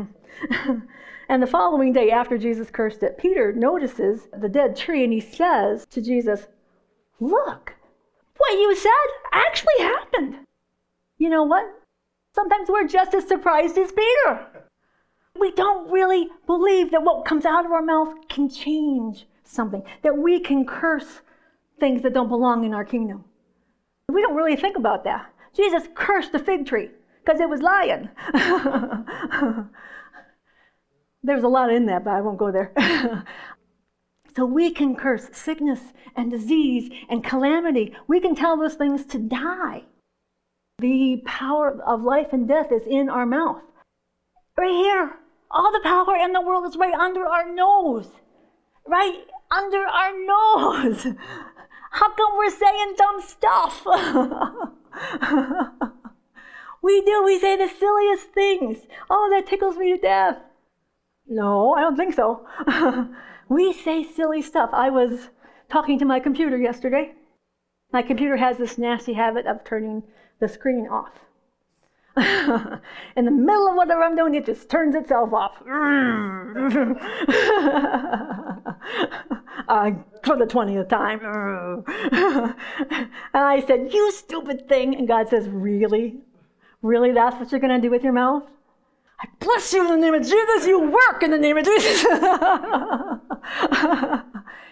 [1.30, 5.20] and the following day, after Jesus cursed it, Peter notices the dead tree and he
[5.20, 6.48] says to Jesus,
[7.20, 7.74] Look,
[8.38, 8.92] what you said
[9.32, 10.38] actually happened.
[11.18, 11.66] You know what?
[12.34, 14.48] Sometimes we're just as surprised as Peter.
[15.40, 20.18] We don't really believe that what comes out of our mouth can change something, that
[20.18, 21.22] we can curse
[21.82, 23.26] things that don't belong in our kingdom.
[24.08, 25.34] We don't really think about that.
[25.54, 26.92] Jesus cursed the fig tree
[27.26, 28.10] because it was lying.
[31.24, 32.72] There's a lot in that, but I won't go there.
[34.36, 35.82] so we can curse sickness
[36.16, 37.94] and disease and calamity.
[38.08, 39.84] We can tell those things to die.
[40.80, 43.62] The power of life and death is in our mouth.
[44.58, 45.18] Right here.
[45.52, 48.10] All the power in the world is right under our nose.
[48.88, 51.08] Right under our nose.
[51.92, 53.86] How come we're saying dumb stuff?
[56.82, 57.24] we do.
[57.24, 58.88] We say the silliest things.
[59.10, 60.38] Oh, that tickles me to death.
[61.28, 62.48] No, I don't think so.
[63.50, 64.70] we say silly stuff.
[64.74, 65.30] I was
[65.70, 67.14] talking to my computer yesterday.
[67.92, 70.04] My computer has this nasty habit of turning
[70.40, 71.12] the screen off.
[73.16, 75.62] In the middle of whatever I'm doing, it just turns itself off.
[79.68, 79.92] Uh,
[80.24, 81.20] for the 20th time.
[82.12, 82.56] and
[83.34, 84.96] I said, You stupid thing.
[84.96, 86.20] And God says, Really?
[86.82, 87.12] Really?
[87.12, 88.44] That's what you're going to do with your mouth?
[89.20, 90.66] I bless you in the name of Jesus.
[90.66, 92.04] You work in the name of Jesus.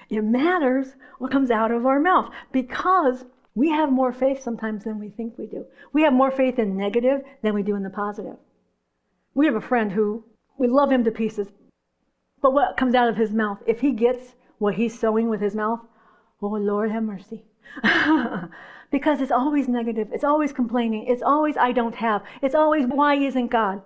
[0.10, 5.00] it matters what comes out of our mouth because we have more faith sometimes than
[5.00, 5.68] we think we do.
[5.94, 8.38] We have more faith in negative than we do in the positive.
[9.36, 10.24] We have a friend who
[10.58, 11.50] we love him to pieces,
[12.42, 15.56] but what comes out of his mouth, if he gets what he's sowing with his
[15.56, 15.82] mouth,
[16.42, 17.44] oh Lord have mercy.
[18.92, 23.16] because it's always negative, it's always complaining, it's always I don't have, it's always why
[23.16, 23.82] isn't God?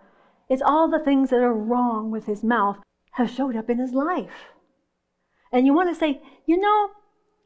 [0.49, 2.77] It's all the things that are wrong with his mouth
[3.11, 4.53] have showed up in his life.
[5.51, 6.89] And you want to say, you know,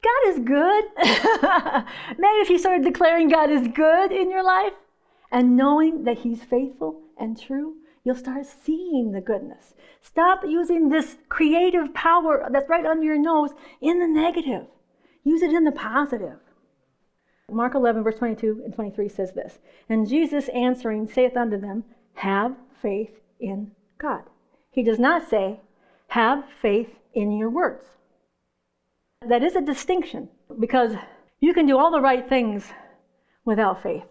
[0.02, 0.84] God is good.
[2.18, 4.72] Maybe if you started declaring God is good in your life
[5.30, 7.74] and knowing that He's faithful and true,
[8.08, 9.74] you'll start seeing the goodness.
[10.00, 13.50] Stop using this creative power that's right under your nose
[13.82, 14.66] in the negative.
[15.24, 16.38] Use it in the positive.
[17.50, 19.58] Mark 11, verse 22 and 23 says this
[19.90, 24.22] And Jesus answering saith unto them, Have faith in God.
[24.70, 25.60] He does not say,
[26.08, 27.84] Have faith in your words.
[29.20, 30.94] That is a distinction because
[31.40, 32.72] you can do all the right things
[33.44, 34.04] without faith.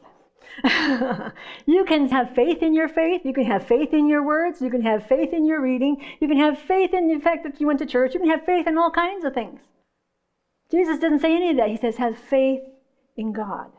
[1.65, 3.21] you can have faith in your faith.
[3.23, 4.61] You can have faith in your words.
[4.61, 6.03] You can have faith in your reading.
[6.19, 8.13] You can have faith in the fact that you went to church.
[8.13, 9.59] You can have faith in all kinds of things.
[10.71, 11.69] Jesus doesn't say any of that.
[11.69, 12.61] He says, have faith
[13.15, 13.71] in God.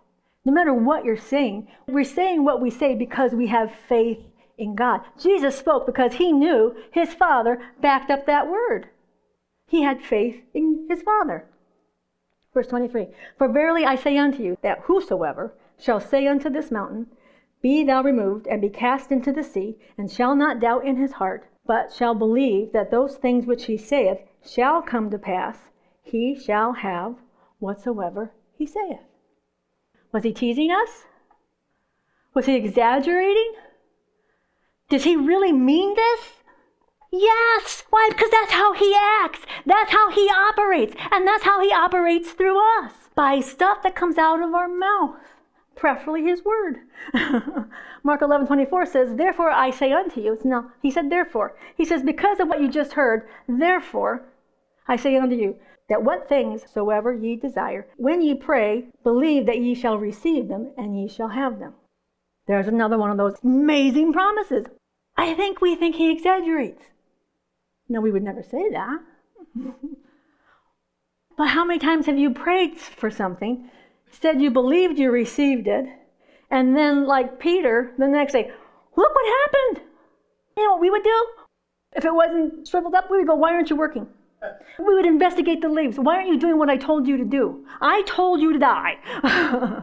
[0.44, 4.18] No matter what you're saying, we're saying what we say because we have faith
[4.56, 5.00] in God.
[5.20, 8.88] Jesus spoke because he knew his Father backed up that word.
[9.66, 11.44] He had faith in his Father.
[12.54, 17.06] Verse 23 For verily I say unto you, that whosoever shall say unto this mountain,
[17.62, 21.12] Be thou removed, and be cast into the sea, and shall not doubt in his
[21.12, 25.70] heart, but shall believe that those things which he saith shall come to pass,
[26.02, 27.16] he shall have
[27.58, 29.00] whatsoever he saith.
[30.12, 31.04] Was he teasing us?
[32.34, 33.52] Was he exaggerating?
[34.88, 36.42] Does he really mean this?
[37.10, 37.84] Yes.
[37.90, 38.08] Why?
[38.10, 39.40] Because that's how he acts.
[39.66, 40.94] That's how he operates.
[41.10, 45.16] And that's how he operates through us by stuff that comes out of our mouth,
[45.78, 46.78] preferably his word.
[48.02, 51.56] Mark 11 24 says, Therefore I say unto you, no, he said, therefore.
[51.76, 54.24] He says, Because of what you just heard, therefore
[54.86, 55.56] I say unto you,
[55.88, 60.72] that what things soever ye desire, when ye pray, believe that ye shall receive them,
[60.76, 61.74] and ye shall have them.
[62.46, 64.66] There's another one of those amazing promises.
[65.16, 66.84] I think we think he exaggerates.
[67.88, 69.00] No, we would never say that.
[71.36, 73.70] but how many times have you prayed for something,
[74.10, 75.86] said you believed you received it,
[76.50, 78.50] and then, like Peter, the next day,
[78.96, 79.86] look what happened?
[80.56, 81.26] You know what we would do?
[81.92, 84.06] If it wasn't shriveled up, we would go, Why aren't you working?
[84.78, 85.98] We would investigate the leaves.
[85.98, 87.66] Why aren't you doing what I told you to do?
[87.80, 89.82] I told you to die.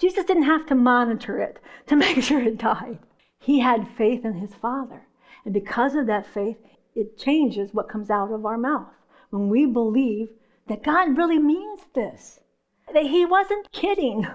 [0.00, 2.98] Jesus didn't have to monitor it to make sure it died.
[3.40, 5.06] He had faith in his Father.
[5.44, 6.56] And because of that faith,
[6.94, 8.92] it changes what comes out of our mouth.
[9.30, 10.30] When we believe
[10.68, 12.40] that God really means this,
[12.94, 14.26] that He wasn't kidding,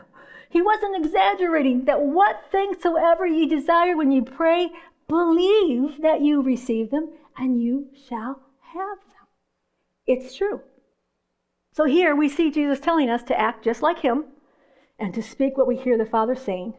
[0.50, 4.72] He wasn't exaggerating, that what things soever ye desire when you pray,
[5.08, 8.42] believe that you receive them and you shall
[8.74, 9.28] have them.
[10.06, 10.62] It's true.
[11.72, 14.26] So here we see Jesus telling us to act just like Him
[15.00, 16.76] and to speak what we hear the Father saying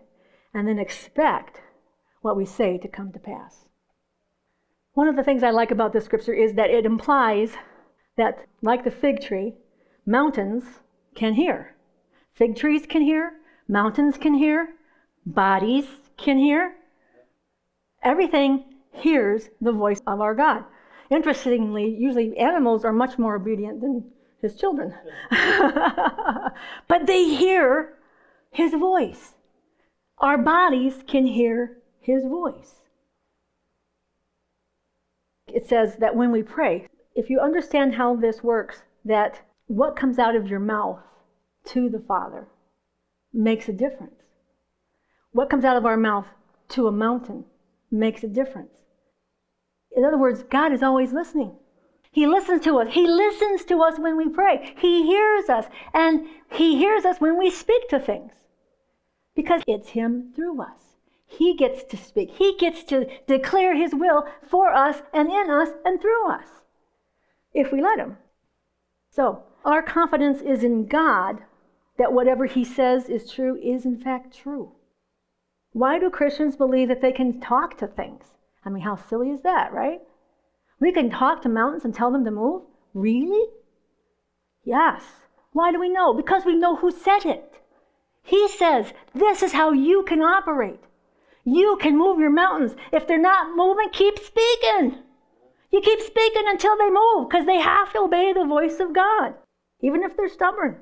[0.54, 1.60] and then expect
[2.22, 3.66] what we say to come to pass.
[4.92, 7.56] One of the things I like about this scripture is that it implies
[8.16, 9.54] that, like the fig tree,
[10.06, 10.64] mountains
[11.16, 11.73] can hear.
[12.34, 13.32] Fig trees can hear,
[13.68, 14.74] mountains can hear,
[15.24, 16.74] bodies can hear.
[18.02, 20.64] Everything hears the voice of our God.
[21.10, 24.10] Interestingly, usually animals are much more obedient than
[24.40, 24.94] his children.
[25.30, 27.94] but they hear
[28.50, 29.34] his voice.
[30.18, 32.74] Our bodies can hear his voice
[35.54, 40.18] it says that when we pray, if you understand how this works, that what comes
[40.18, 40.98] out of your mouth
[41.66, 42.48] to the Father
[43.32, 44.22] makes a difference.
[45.32, 46.28] What comes out of our mouth
[46.70, 47.44] to a mountain
[47.90, 48.74] makes a difference.
[49.96, 51.52] In other words, God is always listening.
[52.10, 52.94] He listens to us.
[52.94, 54.74] He listens to us when we pray.
[54.78, 55.66] He hears us.
[55.92, 58.32] And He hears us when we speak to things.
[59.34, 60.96] Because it's Him through us.
[61.26, 62.30] He gets to speak.
[62.30, 66.46] He gets to declare His will for us and in us and through us.
[67.52, 68.18] If we let Him.
[69.10, 71.42] So, our confidence is in God
[71.98, 74.72] that whatever He says is true is in fact true.
[75.72, 78.24] Why do Christians believe that they can talk to things?
[78.64, 80.00] I mean, how silly is that, right?
[80.80, 82.62] We can talk to mountains and tell them to move?
[82.94, 83.50] Really?
[84.64, 85.02] Yes.
[85.52, 86.14] Why do we know?
[86.14, 87.60] Because we know who said it.
[88.22, 90.80] He says, This is how you can operate.
[91.44, 92.74] You can move your mountains.
[92.92, 94.98] If they're not moving, keep speaking.
[95.70, 99.34] You keep speaking until they move because they have to obey the voice of God,
[99.80, 100.78] even if they're stubborn.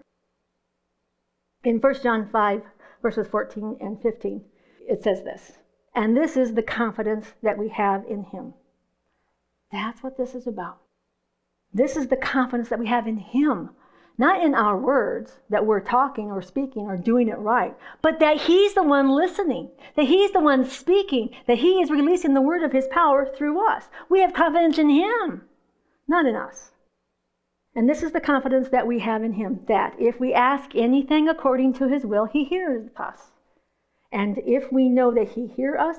[1.65, 2.63] In 1 John 5,
[3.03, 4.45] verses 14 and 15,
[4.89, 5.53] it says this
[5.95, 8.55] And this is the confidence that we have in Him.
[9.71, 10.79] That's what this is about.
[11.73, 13.71] This is the confidence that we have in Him.
[14.19, 18.43] Not in our words that we're talking or speaking or doing it right, but that
[18.43, 22.63] He's the one listening, that He's the one speaking, that He is releasing the word
[22.63, 23.85] of His power through us.
[24.11, 25.43] We have confidence in Him,
[26.07, 26.72] not in us.
[27.75, 31.29] And this is the confidence that we have in Him that if we ask anything
[31.29, 33.31] according to His will, He hears us.
[34.11, 35.97] And if we know that He hears us,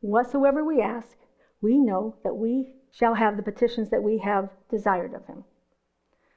[0.00, 1.16] whatsoever we ask,
[1.60, 5.44] we know that we shall have the petitions that we have desired of Him.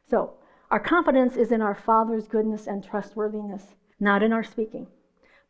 [0.09, 0.33] So,
[0.69, 4.87] our confidence is in our Father's goodness and trustworthiness, not in our speaking,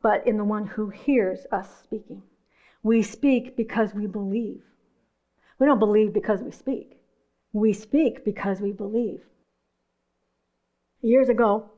[0.02, 2.24] but in the one who hears us speaking.
[2.82, 4.64] We speak because we believe.
[5.60, 7.01] We don't believe because we speak.
[7.54, 9.22] We speak because we believe.
[11.02, 11.70] Years ago,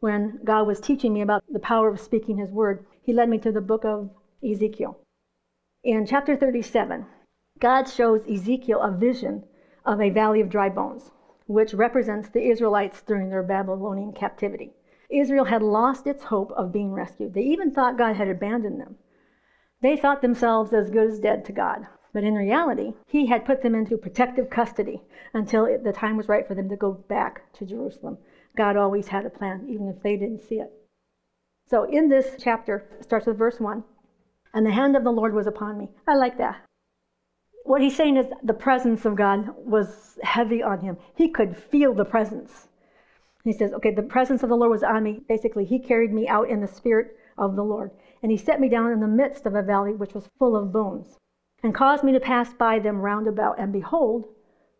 [0.00, 3.38] when God was teaching me about the power of speaking His word, He led me
[3.38, 4.10] to the book of
[4.42, 4.98] Ezekiel.
[5.84, 7.06] In chapter 37,
[7.58, 9.44] God shows Ezekiel a vision
[9.84, 11.10] of a valley of dry bones,
[11.46, 14.72] which represents the Israelites during their Babylonian captivity.
[15.10, 17.34] Israel had lost its hope of being rescued.
[17.34, 18.96] They even thought God had abandoned them.
[19.80, 21.86] They thought themselves as good as dead to God.
[22.12, 25.02] But in reality, he had put them into protective custody
[25.32, 28.18] until it, the time was right for them to go back to Jerusalem.
[28.56, 30.72] God always had a plan, even if they didn't see it.
[31.68, 33.84] So in this chapter, it starts with verse 1
[34.52, 35.88] And the hand of the Lord was upon me.
[36.08, 36.64] I like that.
[37.62, 40.96] What he's saying is the presence of God was heavy on him.
[41.14, 42.68] He could feel the presence.
[43.44, 45.20] He says, Okay, the presence of the Lord was on me.
[45.28, 47.92] Basically, he carried me out in the spirit of the Lord.
[48.20, 50.72] And he set me down in the midst of a valley which was full of
[50.72, 51.20] bones
[51.62, 53.58] and caused me to pass by them round about.
[53.58, 54.26] And behold,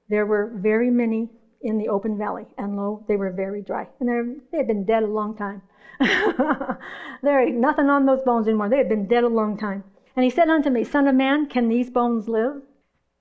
[0.09, 1.31] there were very many
[1.63, 3.87] in the open valley, and lo, they were very dry.
[4.01, 5.63] And they had been dead a long time.
[7.23, 8.71] there ain't nothing on those bones anymore.
[8.71, 9.85] They had been dead a long time.
[10.17, 12.63] And he said unto me, Son of man, can these bones live?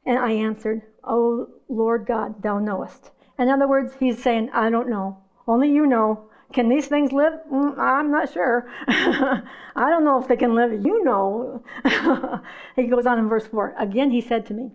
[0.06, 3.12] And I answered, O Lord God, thou knowest.
[3.38, 5.18] In other words, he's saying, I don't know.
[5.48, 6.29] Only you know.
[6.54, 7.34] Can these things live?
[7.52, 8.68] Mm, I'm not sure.
[8.88, 9.44] I
[9.76, 10.72] don't know if they can live.
[10.72, 11.64] You know.
[12.76, 13.76] he goes on in verse 4.
[13.78, 14.72] Again he said to me,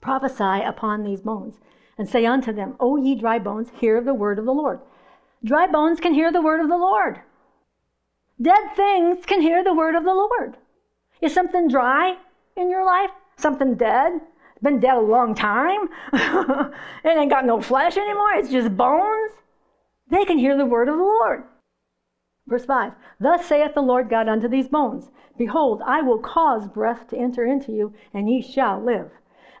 [0.00, 1.54] Prophesy upon these bones,
[1.96, 4.80] and say unto them, O ye dry bones, hear the word of the Lord.
[5.42, 7.20] Dry bones can hear the word of the Lord.
[8.40, 10.56] Dead things can hear the word of the Lord.
[11.22, 12.16] Is something dry
[12.56, 13.10] in your life?
[13.36, 14.20] Something dead?
[14.62, 15.88] Been dead a long time?
[16.12, 18.34] it ain't got no flesh anymore.
[18.34, 19.32] It's just bones.
[20.08, 21.44] They can hear the word of the Lord.
[22.46, 27.08] Verse 5 Thus saith the Lord God unto these bones Behold, I will cause breath
[27.08, 29.10] to enter into you, and ye shall live.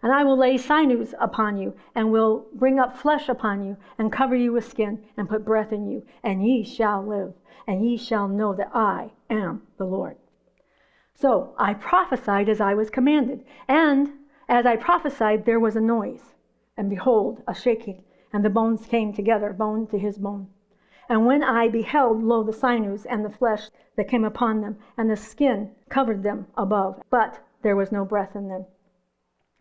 [0.02, 4.12] And I will lay sinews upon you, and will bring up flesh upon you, and
[4.12, 7.32] cover you with skin, and put breath in you, and ye shall live,
[7.66, 10.18] and ye shall know that I am the Lord.
[11.14, 14.10] So I prophesied as I was commanded, and
[14.46, 16.34] as I prophesied, there was a noise,
[16.76, 20.48] and behold, a shaking and the bones came together, bone to his bone.
[21.08, 25.08] And when I beheld, lo, the sinews and the flesh that came upon them, and
[25.08, 28.66] the skin covered them above, but there was no breath in them.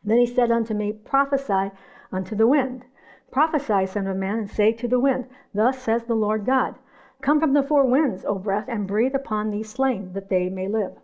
[0.03, 1.69] Then he said unto me, Prophesy
[2.11, 2.85] unto the wind.
[3.31, 6.73] Prophesy, Son of Man, and say to the wind, Thus says the Lord God,
[7.21, 10.67] Come from the four winds, O breath, and breathe upon these slain, that they may
[10.67, 10.97] live.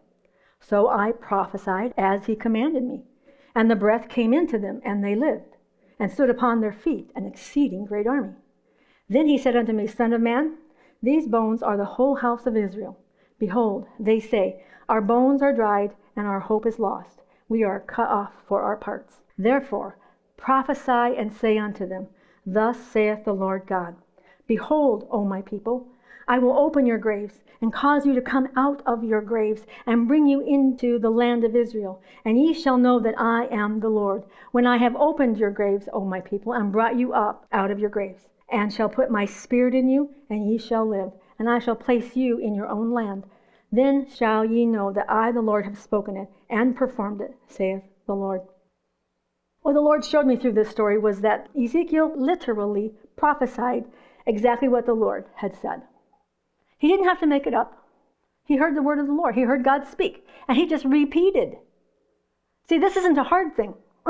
[0.60, 3.04] So I prophesied as he commanded me,
[3.54, 5.56] and the breath came into them, and they lived
[6.00, 8.34] and stood upon their feet, an exceeding great army.
[9.10, 10.58] Then he said unto me, Son of man,
[11.04, 12.98] these bones are the whole house of Israel.
[13.38, 17.22] Behold, they say, Our bones are dried, and our hope is lost.
[17.48, 19.22] We are cut off for our parts.
[19.38, 19.98] Therefore,
[20.38, 22.08] prophesy and say unto them,
[22.46, 23.96] Thus saith the Lord God
[24.48, 25.88] Behold, O my people,
[26.30, 30.08] I will open your graves and cause you to come out of your graves and
[30.08, 32.04] bring you into the land of Israel.
[32.24, 35.90] And ye shall know that I am the Lord, when I have opened your graves,
[35.92, 39.26] O my people, and brought you up out of your graves, and shall put my
[39.26, 41.12] spirit in you, and ye shall live.
[41.40, 43.24] And I shall place you in your own land.
[43.72, 47.82] Then shall ye know that I, the Lord, have spoken it and performed it, saith
[48.06, 48.42] the Lord.
[49.64, 53.86] What the Lord showed me through this story was that Ezekiel literally prophesied
[54.28, 55.82] exactly what the Lord had said.
[56.80, 57.86] He didn't have to make it up.
[58.46, 59.36] He heard the word of the Lord.
[59.36, 61.58] He heard God speak, and he just repeated.
[62.68, 63.76] See, this isn't a hard thing.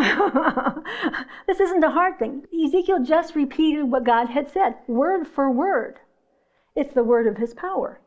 [1.48, 2.44] this isn't a hard thing.
[2.54, 6.00] Ezekiel just repeated what God had said, word for word.
[6.76, 8.00] It's the word of his power.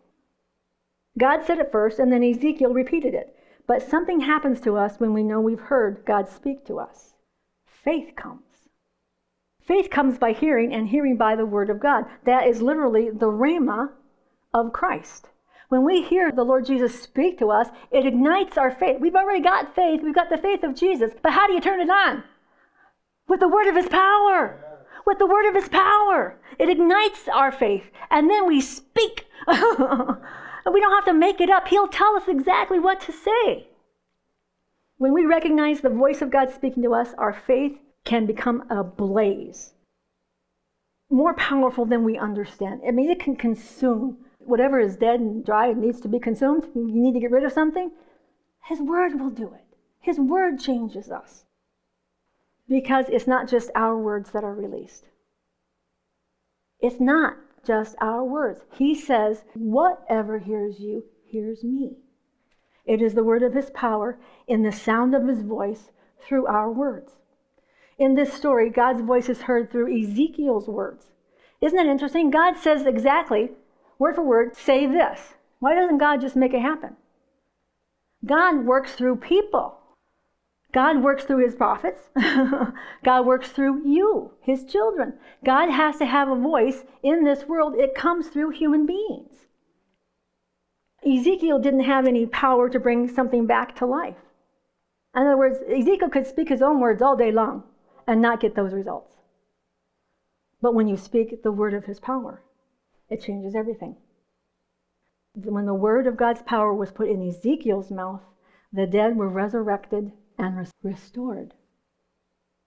[1.19, 3.37] God said it first, and then Ezekiel repeated it.
[3.67, 7.15] But something happens to us when we know we've heard God speak to us.
[7.67, 8.69] Faith comes.
[9.61, 12.07] Faith comes by hearing, and hearing by the word of God.
[12.25, 13.91] That is literally the rhema
[14.55, 15.29] of Christ.
[15.69, 19.01] When we hear the Lord Jesus speak to us, it ignites our faith.
[19.01, 20.01] We've already got faith.
[20.03, 21.13] We've got the faith of Jesus.
[21.23, 22.25] But how do you turn it on?
[23.27, 24.59] With the word of his power.
[25.07, 26.39] With the word of his power.
[26.59, 27.85] It ignites our faith.
[28.11, 29.27] And then we speak.
[29.49, 31.69] we don't have to make it up.
[31.69, 33.69] He'll tell us exactly what to say.
[34.99, 38.85] When we recognize the voice of God speaking to us, our faith can become a
[38.85, 39.73] blaze.
[41.11, 42.83] More powerful than we understand.
[42.87, 46.67] I mean, it can consume whatever is dead and dry and needs to be consumed,
[46.75, 47.91] you need to get rid of something,
[48.65, 49.77] His Word will do it.
[50.01, 51.45] His Word changes us.
[52.69, 55.05] Because it's not just our words that are released.
[56.81, 58.65] It's not just our words.
[58.77, 61.97] He says, Whatever hears you, hears me.
[62.85, 65.91] It is the word of His power in the sound of His voice
[66.21, 67.13] through our words.
[67.99, 71.07] In this story, God's voice is heard through Ezekiel's words.
[71.61, 72.31] Isn't that interesting?
[72.31, 73.51] God says exactly
[74.03, 75.35] word for word, say this.
[75.61, 76.97] Why doesn't God just make it happen?
[78.27, 79.79] God works through people.
[80.73, 82.01] God works through his prophets.
[83.05, 85.15] God works through you, his children.
[85.45, 87.75] God has to have a voice in this world.
[87.77, 89.33] It comes through human beings.
[91.07, 94.17] Ezekiel didn't have any power to bring something back to life.
[95.15, 97.63] In other words, Ezekiel could speak his own words all day long
[98.09, 99.13] and not get those results.
[100.61, 102.43] But when you speak the word of his power,
[103.09, 103.97] it changes everything.
[105.35, 108.23] When the word of God's power was put in Ezekiel's mouth,
[108.73, 111.55] the dead were resurrected and restored.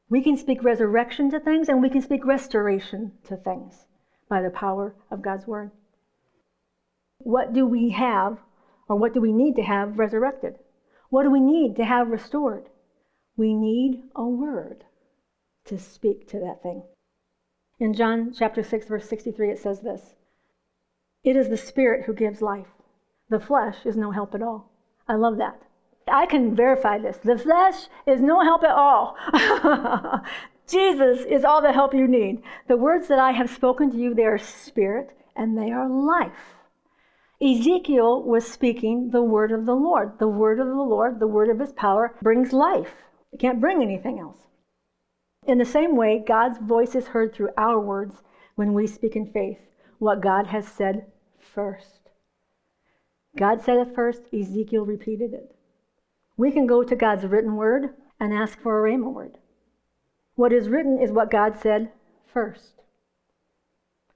[0.09, 3.85] We can speak resurrection to things and we can speak restoration to things
[4.29, 5.71] by the power of God's word.
[7.19, 8.39] What do we have,
[8.87, 10.59] or what do we need to have resurrected?
[11.09, 12.69] What do we need to have restored?
[13.37, 14.85] We need a word
[15.65, 16.83] to speak to that thing.
[17.79, 20.15] In John chapter 6, verse 63, it says this
[21.25, 22.67] it is the Spirit who gives life.
[23.29, 24.69] The flesh is no help at all.
[25.07, 25.59] I love that.
[26.07, 27.17] I can verify this.
[27.17, 29.17] The flesh is no help at all.
[30.67, 32.43] Jesus is all the help you need.
[32.67, 36.53] The words that I have spoken to you, they are spirit and they are life.
[37.41, 40.19] Ezekiel was speaking the word of the Lord.
[40.19, 42.93] The word of the Lord, the word of his power, brings life.
[43.31, 44.37] It can't bring anything else.
[45.47, 48.21] In the same way, God's voice is heard through our words
[48.53, 49.59] when we speak in faith,
[49.97, 51.07] what God has said
[51.55, 52.09] first.
[53.37, 55.55] God said it first, Ezekiel repeated it.
[56.37, 57.89] We can go to God's written word
[58.19, 59.37] and ask for a rhema word.
[60.35, 61.91] What is written is what God said
[62.31, 62.81] first.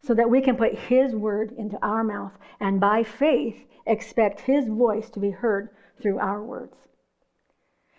[0.02, 4.68] So that we can put His word into our mouth and by faith expect His
[4.68, 5.70] voice to be heard
[6.02, 6.76] through our words.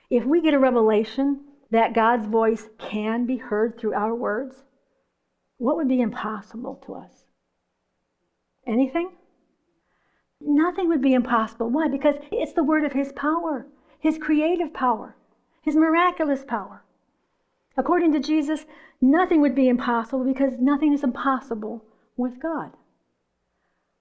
[0.09, 4.64] If we get a revelation that God's voice can be heard through our words,
[5.59, 7.24] what would be impossible to us?
[8.66, 9.11] Anything?
[10.41, 11.68] Nothing would be impossible.
[11.68, 11.88] Why?
[11.88, 13.66] Because it's the word of His power,
[13.99, 15.16] His creative power,
[15.62, 16.82] His miraculous power.
[17.76, 18.66] According to Jesus,
[19.01, 21.84] nothing would be impossible because nothing is impossible
[22.16, 22.72] with God.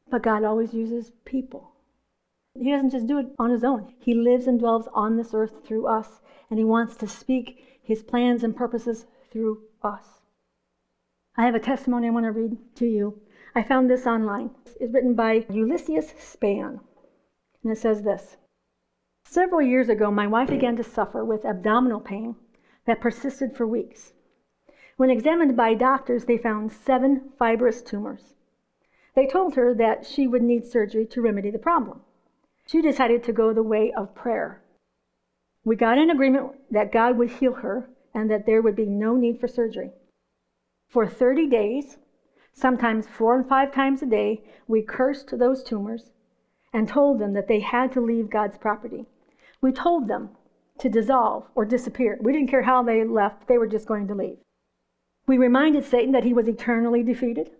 [0.09, 1.71] But God always uses people.
[2.57, 3.93] He doesn't just do it on his own.
[3.99, 6.19] He lives and dwells on this earth through us,
[6.49, 10.19] and he wants to speak his plans and purposes through us.
[11.37, 13.21] I have a testimony I want to read to you
[13.55, 14.51] I found this online.
[14.79, 16.79] It's written by Ulysses Span.
[17.63, 18.37] And it says this
[19.23, 22.35] Several years ago, my wife began to suffer with abdominal pain
[22.85, 24.13] that persisted for weeks.
[24.97, 28.35] When examined by doctors, they found seven fibrous tumors.
[29.15, 32.01] They told her that she would need surgery to remedy the problem.
[32.65, 34.61] She decided to go the way of prayer.
[35.65, 39.15] We got an agreement that God would heal her and that there would be no
[39.15, 39.91] need for surgery.
[40.87, 41.97] For 30 days,
[42.53, 46.11] Sometimes four and five times a day, we cursed those tumors
[46.73, 49.05] and told them that they had to leave God's property.
[49.61, 50.29] We told them
[50.79, 52.17] to dissolve or disappear.
[52.21, 54.37] We didn't care how they left, they were just going to leave.
[55.27, 57.51] We reminded Satan that he was eternally defeated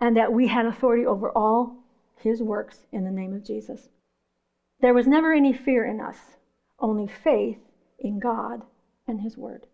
[0.00, 1.76] and that we had authority over all
[2.16, 3.88] his works in the name of Jesus.
[4.80, 6.36] There was never any fear in us,
[6.78, 7.58] only faith
[7.98, 8.62] in God
[9.06, 9.66] and his word.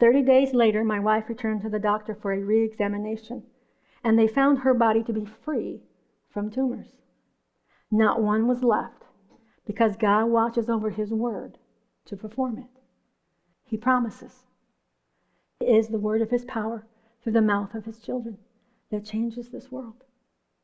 [0.00, 3.44] Thirty days later, my wife returned to the doctor for a re examination,
[4.04, 5.80] and they found her body to be free
[6.30, 6.88] from tumors.
[7.90, 9.04] Not one was left
[9.66, 11.56] because God watches over his word
[12.04, 12.82] to perform it.
[13.64, 14.44] He promises.
[15.60, 16.86] It is the word of his power
[17.22, 18.38] through the mouth of his children
[18.90, 20.04] that changes this world.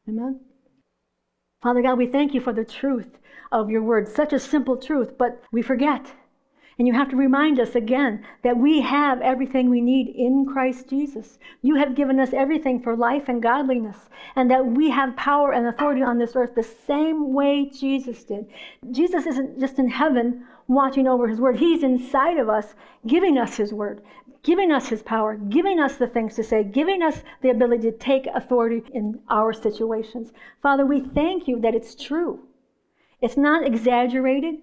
[0.07, 0.41] Amen?
[1.62, 3.18] Father God, we thank you for the truth
[3.51, 4.09] of your word.
[4.09, 6.12] Such a simple truth, but we forget.
[6.81, 10.89] And you have to remind us again that we have everything we need in Christ
[10.89, 11.39] Jesus.
[11.61, 15.66] You have given us everything for life and godliness, and that we have power and
[15.66, 18.47] authority on this earth the same way Jesus did.
[18.93, 22.72] Jesus isn't just in heaven watching over his word, he's inside of us,
[23.07, 24.01] giving us his word,
[24.43, 27.99] giving us his power, giving us the things to say, giving us the ability to
[27.99, 30.33] take authority in our situations.
[30.62, 32.41] Father, we thank you that it's true.
[33.20, 34.55] It's not exaggerated,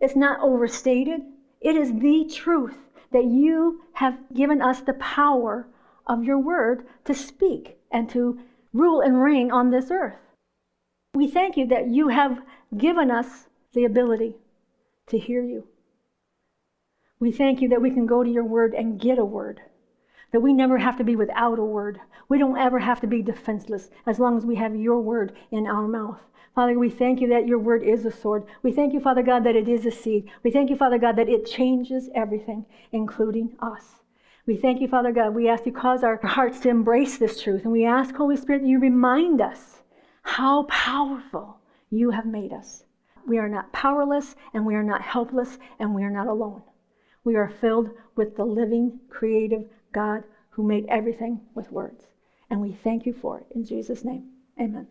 [0.00, 1.20] it's not overstated.
[1.66, 2.76] It is the truth
[3.10, 5.66] that you have given us the power
[6.06, 8.38] of your word to speak and to
[8.72, 10.14] rule and reign on this earth.
[11.12, 12.44] We thank you that you have
[12.76, 14.36] given us the ability
[15.08, 15.66] to hear you.
[17.18, 19.60] We thank you that we can go to your word and get a word,
[20.36, 21.98] that we never have to be without a word.
[22.28, 25.66] We don't ever have to be defenseless as long as we have your word in
[25.66, 26.20] our mouth.
[26.54, 28.44] Father, we thank you that your word is a sword.
[28.62, 30.30] We thank you, Father God, that it is a seed.
[30.42, 34.02] We thank you, Father God, that it changes everything, including us.
[34.44, 35.34] We thank you, Father God.
[35.34, 37.62] We ask you cause our hearts to embrace this truth.
[37.62, 39.80] And we ask, Holy Spirit, that you remind us
[40.20, 42.84] how powerful you have made us.
[43.26, 46.60] We are not powerless, and we are not helpless, and we are not alone.
[47.24, 52.06] We are filled with the living, creative God who made everything with words.
[52.50, 53.46] And we thank you for it.
[53.54, 54.86] In Jesus' name, amen.